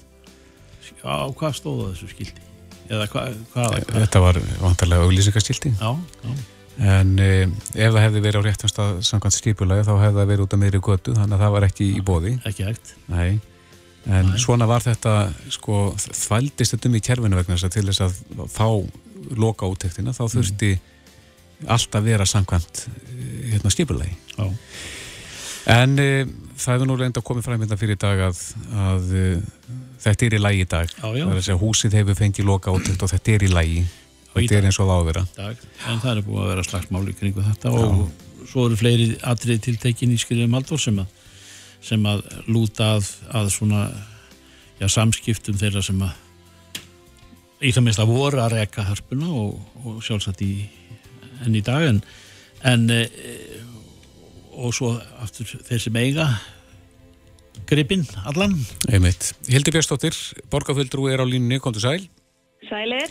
[1.00, 2.46] Já, hvað stóða þessu skildi?
[2.90, 3.36] Eða hvað?
[3.52, 4.00] Hva, hva?
[4.02, 5.92] Þetta var vantarlega auglýsingarskildi Já,
[6.24, 6.32] já
[6.80, 7.44] En e,
[7.76, 10.60] ef það hefði verið á réttum stað samkvæmt stýpulagi þá hefði það verið út af
[10.62, 13.40] meðri götu þannig að það var ekki í bóði Ekki hægt Nei
[14.08, 14.38] En Nei.
[14.40, 15.14] svona var þetta,
[15.52, 18.68] sko, þvældist þetta um í kjærfinu vegna þess að til þess að fá
[19.36, 20.86] loka úttektina þá þurfti mm.
[21.66, 22.86] Alltaf vera samkvæmt
[23.50, 24.16] hérna skipulegi.
[24.36, 24.46] Já.
[25.70, 26.24] En e,
[26.56, 28.40] það hefur nú reynda komið fram hérna fyrir dag að,
[28.88, 29.26] að e,
[30.06, 30.94] þetta er í lægi í dag.
[30.96, 31.24] Já, já.
[31.24, 33.84] Það er að segja húsið hefur fengið loka úttekt og þetta er í lægi.
[34.30, 35.24] Þetta er eins og það ávera.
[35.90, 38.04] En það er búið að vera slagsmáli kringu þetta og
[38.50, 41.16] svo eru fleiri atrið tiltekin í skrifum aldur sem að
[41.80, 43.84] sem að lúta að, að svona
[44.80, 46.18] já, samskiptum þeirra sem að
[47.64, 50.52] í það minnst að voru að reka hörpuna og, og sjálfsagt í
[51.44, 52.00] enn í dag en,
[52.66, 53.02] en e,
[54.60, 56.28] og svo aftur þeir sem eiga
[57.70, 58.56] gripinn allan
[58.90, 59.32] Einmitt.
[59.50, 60.16] Hildi Björnstóttir,
[60.52, 62.06] borgarfjöldrú er á línunni, kontur sæl
[62.68, 63.08] Sælir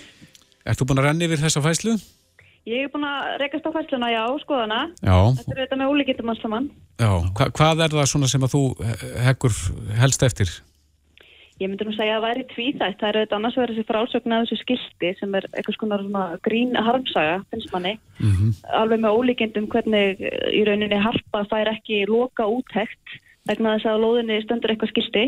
[0.69, 1.95] Ertu búin að renni yfir þessa fæslu?
[2.69, 4.79] Ég hef búin að rekast á fæsluna, já, skoðana.
[5.01, 5.15] Já.
[5.39, 6.67] Þetta er þetta með ólíkittum alls saman.
[6.99, 8.63] Já, Hva, hvað er það svona sem að þú
[9.25, 9.55] heggur
[9.97, 10.51] helst eftir?
[11.59, 12.99] Ég myndi nú segja að það væri tvíþætt.
[12.99, 16.77] Það er auðvitað annars verið þessi frásögn af þessu skilti sem er eitthvað svona grín
[16.87, 17.93] harmsaga, finnst manni.
[18.19, 18.53] Mm -hmm.
[18.81, 20.23] Alveg með ólíkindum hvernig
[20.55, 25.25] í rauninni harpa fær ekki loka úthægt vegna þess að lóðinni stöndur eitthvað skilti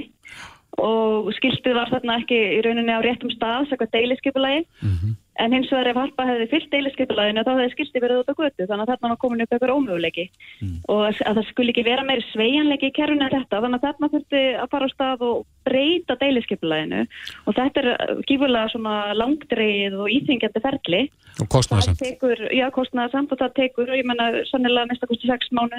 [0.80, 5.16] og skiltið var þarna ekki í rauninni á réttum stað, eitthvað deiliskeipulagi mm -hmm.
[5.44, 8.68] en hins vegar ef harpa hefði fyllt deiliskeipulaginu þá hefði skiltið verið út á götu.
[8.70, 10.26] Þannig að þarna var komin upp eitthvað ómöguleiki.
[10.62, 10.78] Mm.
[10.88, 14.12] og að það skul ekki vera meiri sveianleiki í kerfinu en þetta, þannig að þarna
[14.14, 17.02] þurfti að fara á stað og breyta deiliskeipulaginu
[17.46, 21.04] og þetta er gífurlega svona langdreið og íþingjandi ferli.
[21.42, 22.00] Og kostnæðasamt
[22.56, 25.76] Já, kostnæðasamt og það tekur, ég menna sannilega minnstakosti 6 mánu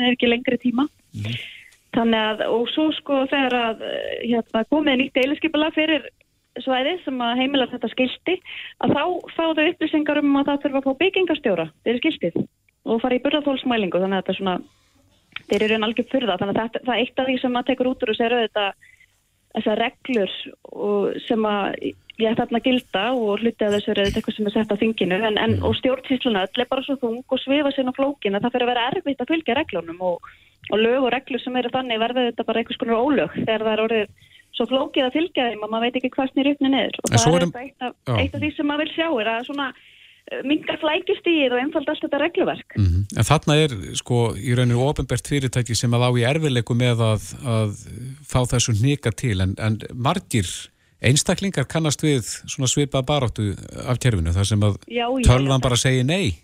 [1.93, 3.83] Þannig að, og svo sko þegar að
[4.25, 6.07] hérna, komið nýtt deiliskeipula fyrir
[6.61, 8.37] svæði sem að heimila þetta skilti,
[8.85, 9.03] að þá
[9.37, 12.39] fáðu upplýsingar um að það þurfa að fá byggingarstjóra fyrir skiltið
[12.83, 14.57] og fara í burðarþólsmælingu, þannig að þetta er svona,
[15.51, 17.59] þeir eru en algjör fyrir það, þannig að það, það er eitt af því sem
[17.61, 18.65] að tekur út úr þessu eru þetta,
[19.57, 20.35] þessar reglur
[21.29, 21.67] sem að
[22.23, 25.39] ég þarna gilda og hluti að þessu eru eitthvað sem er sett á þinginu, en,
[25.39, 28.67] en og stjórnsýsluna öll er bara svo þung og svifa sinna flókin að það fyrir
[28.69, 30.33] að vera erfitt að fylgja reglunum og
[30.71, 33.73] og lög og reglur sem eru þannig verða þetta bara einhvers konar ólög þegar það
[33.73, 37.01] er orðið svo flókið að fylgja þeim og maður veit ekki hvað snýr uppni niður.
[37.01, 39.69] Og það er eitt af, eitt af því sem maður vil sjá er að svona
[39.73, 42.77] eh, mingar flækistíð og einfaldast þetta regluverk.
[42.77, 43.07] Mm -hmm.
[43.17, 47.31] En þarna er sko í rauninu ofinbært fyrirtæki sem að á í erfileiku með að,
[47.57, 47.73] að
[48.29, 50.47] fá þessu nýka til en, en margir
[51.03, 53.51] einstaklingar kannast við svona svipað baráttu
[53.87, 56.39] af kerfinu þar sem að já, já, tölvan bara segir nei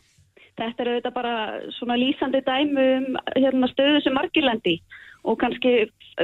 [0.59, 1.35] Þetta er auðvitað bara
[1.77, 4.81] svona lýsandi dæmu um hérna, stöðu sem margirlendi
[5.23, 5.75] og kannski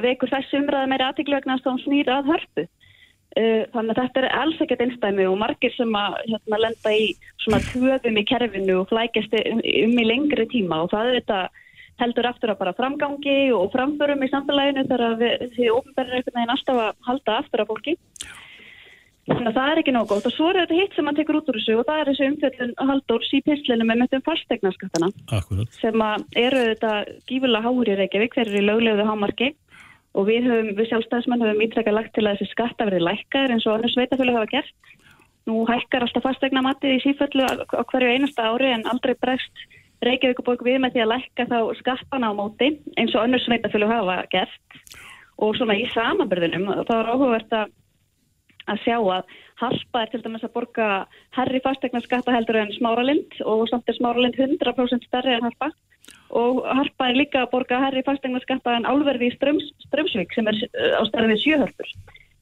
[0.03, 2.65] vekur þessi umræða meiri aðtiklu vegna að það snýra að hörpu.
[3.35, 7.07] Uh, þannig að þetta er alls ekkert einstæmi og margir sem að hérna, lenda í
[7.43, 11.41] svona tvöfum í kerfinu og flækjast um, um í lengri tíma og það er þetta
[12.03, 15.21] heldur aftur að bara framgangi og framförum í samfélaginu þegar
[15.55, 17.95] því ofnberðir einhvern veginn alltaf að halda aftur af fólki.
[19.25, 21.37] Þannig að það er ekki nóg gótt og svo er þetta hitt sem maður tekur
[21.39, 25.79] út úr þessu og það er þessu umfjöldun haldórs í pislinu með möttum fastegnaskattana Akkurat.
[25.81, 26.03] sem
[26.43, 26.91] eru þetta
[27.31, 29.49] gífulega háur í Reykjavík, þeir eru í löglegu hámarki
[30.15, 33.65] og við, höfum, við sjálfstæðismenn höfum ítrekka lagt til að þessi skatta verði lækkar eins
[33.65, 34.93] og annars sveitafjölu hafa gert.
[35.49, 39.65] Nú hækkar alltaf fastegnamatið í síföllu á hverju einasta ári en aldrei bregst
[40.09, 44.21] Reykjavíkuborg við með því að lækka þá skattana á móti eins og annars sveitafjölu hafa
[44.33, 44.99] gert
[45.43, 47.73] og svona í samanbyrðunum þá er áhugavert að
[48.71, 50.87] að sjá að Harpa er til dæmis að borga
[51.37, 55.71] herri fastegnaskatta heldur en Smáralind og samt er Smáralind 100% stærri en Harpa
[56.35, 60.59] og Harpa er líka að borga herri fastegnaskatta en álverði í Ströms, Strömsvík sem er
[60.67, 61.93] uh, á stærri við sjöhörpur.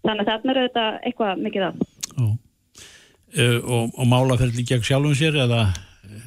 [0.02, 1.82] Þannig að þarna er þetta eitthvað mikið af.
[2.16, 6.24] Uh, og, og málaferðli gegn sjálfum sér eða uh,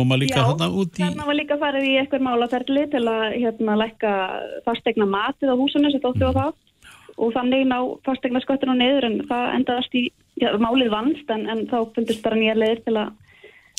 [0.00, 1.02] koma líka Já, þarna út í...
[1.02, 4.12] Já, þarna var líka farið í eitthvað málaferðli til að hérna, lækka
[4.66, 6.52] fastegna matið á húsinu sem þóttu á það
[7.20, 10.06] og þannig ná fastegna sköttinu niður en það endaðast í,
[10.40, 13.12] já, málið vannst en, en þá fundist bara nýja leðir til að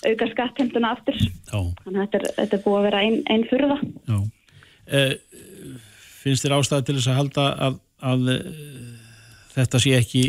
[0.02, 1.18] auka skattheimtuna aftur.
[1.22, 1.60] Já.
[1.84, 3.78] þannig að þetta er, þetta er búið að vera einn ein fyrða
[4.90, 5.16] eh,
[6.22, 7.78] Finnst þér ástæði til þess að halda að,
[8.12, 8.56] að, að
[9.56, 10.24] þetta sé ekki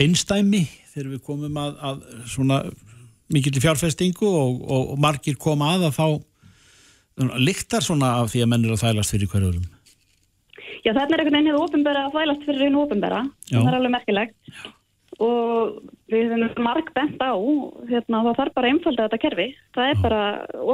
[0.00, 0.62] einstæmi
[0.92, 2.60] þegar við komum að, að svona
[3.34, 6.06] mikill fjárfestingu og, og, og margir koma að að þá
[7.40, 9.68] líktar svona af því að menn er að þælast fyrir hverjurum
[10.80, 13.92] Já, þarna er einhvern veginn hefur ofinbæra að þælast fyrir einu ofinbæra það er alveg
[13.96, 14.36] merkilegt.
[14.48, 14.70] Já.
[15.20, 15.74] og
[16.08, 17.36] við hefum marg bent á
[17.90, 19.46] hérna, það þarf bara einfalda þetta kerfi.
[19.76, 20.02] Það er Já.
[20.06, 20.22] bara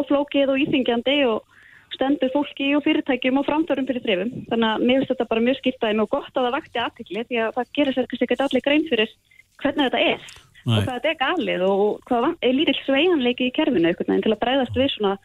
[0.01, 1.57] oflókið og íþingjandi og
[1.97, 4.31] stendur fólki og fyrirtækjum og framtörum fyrir þrifum.
[4.53, 7.41] Þannig að mér finnst þetta bara mjög skiptaði og gott að það vakti aðtikli því
[7.43, 9.15] að það gerir sér kannski ekki allir grein fyrir
[9.63, 10.81] hvernig þetta er Nei.
[10.81, 14.89] og þetta er galið og hvað er lítill sveianleiki í kerfinu til að breyðast við
[14.97, 15.17] svona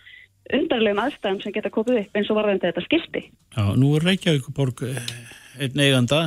[0.53, 3.23] undarlegum aðstæðum sem geta kopið upp eins og varðandi þetta skilti.
[3.55, 4.99] Já, nú er Reykjavíkuborg eh,
[5.65, 6.21] einn eiganda,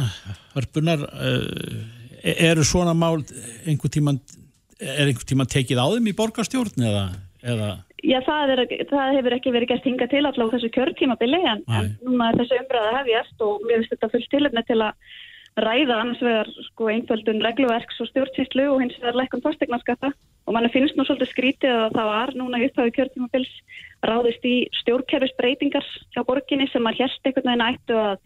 [0.55, 3.21] hörpunar, eh, eru svona mál
[3.67, 4.21] einhver tíman,
[4.81, 7.05] er einhver tíman tekið á þeim í borgarstjórn eða?
[7.45, 7.71] eða?
[8.05, 11.95] Já, það, er, það hefur ekki verið gert hinga til allavega þessu kjörtímabili en, en
[12.05, 15.15] núna er þessu umræða hefjast og mér finnst þetta fullt tilöfni til að
[15.61, 20.11] ræða annars vegar sko einföldun regluverks og stjórnsýslu og hins vegar lekkun fastegnaskatta
[20.45, 23.53] og mann finnst nú svolítið skrítið að það var núna upphæðu kjörtímabils
[24.05, 25.87] ráðist í stjórnkerfisbreytingar
[26.17, 28.19] hjá borginni sem að hérst einhvern veginn ættu að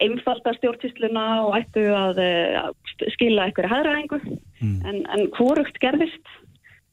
[0.00, 4.20] einfalda stjórnsýsluna og ættu að, eh, skila einhverju hæðræðingu
[4.62, 4.78] mm.
[4.86, 6.32] en, en hvorugt gerðist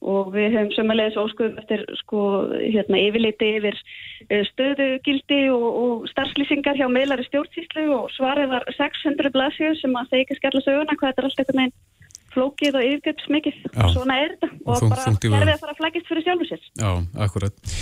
[0.05, 2.21] og við hefum sömulegis óskuðum eftir sko,
[2.61, 3.77] hérna, yfirleiti yfir
[4.29, 10.11] eh, stöðugildi og, og starfslýsingar hjá meilari stjórnsýslu og svarið var 600 blasju sem að
[10.11, 11.77] það ekki skalla söguna hvað þetta er alltaf einhvern veginn
[12.37, 13.57] flókið og yfirgjöps mikið
[13.95, 14.51] svona er þetta.
[14.61, 16.69] Og, og bara kerfið að fara að flækist fyrir sjálfu sér.
[16.77, 16.91] Já,
[17.25, 17.73] akkurat.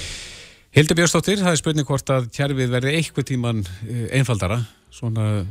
[0.76, 4.62] Hildur Björnstóttir, það er spurning hvort að kerfið verði eitthvað tíman eh, einfaldara
[4.94, 5.44] svona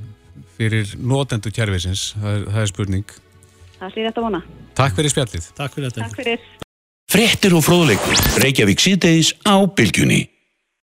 [0.57, 3.15] fyrir nótendu kerfiðsins, það er, það er spurning
[3.85, 4.39] Það sé þetta vona.
[4.79, 5.49] Takk fyrir spjallið.
[5.59, 6.07] Takk fyrir þetta.
[6.09, 6.45] Takk fyrir.
[7.15, 8.23] Frettir og fróðleikur.
[8.41, 10.23] Reykjavík síðdeis á Bilgjunni.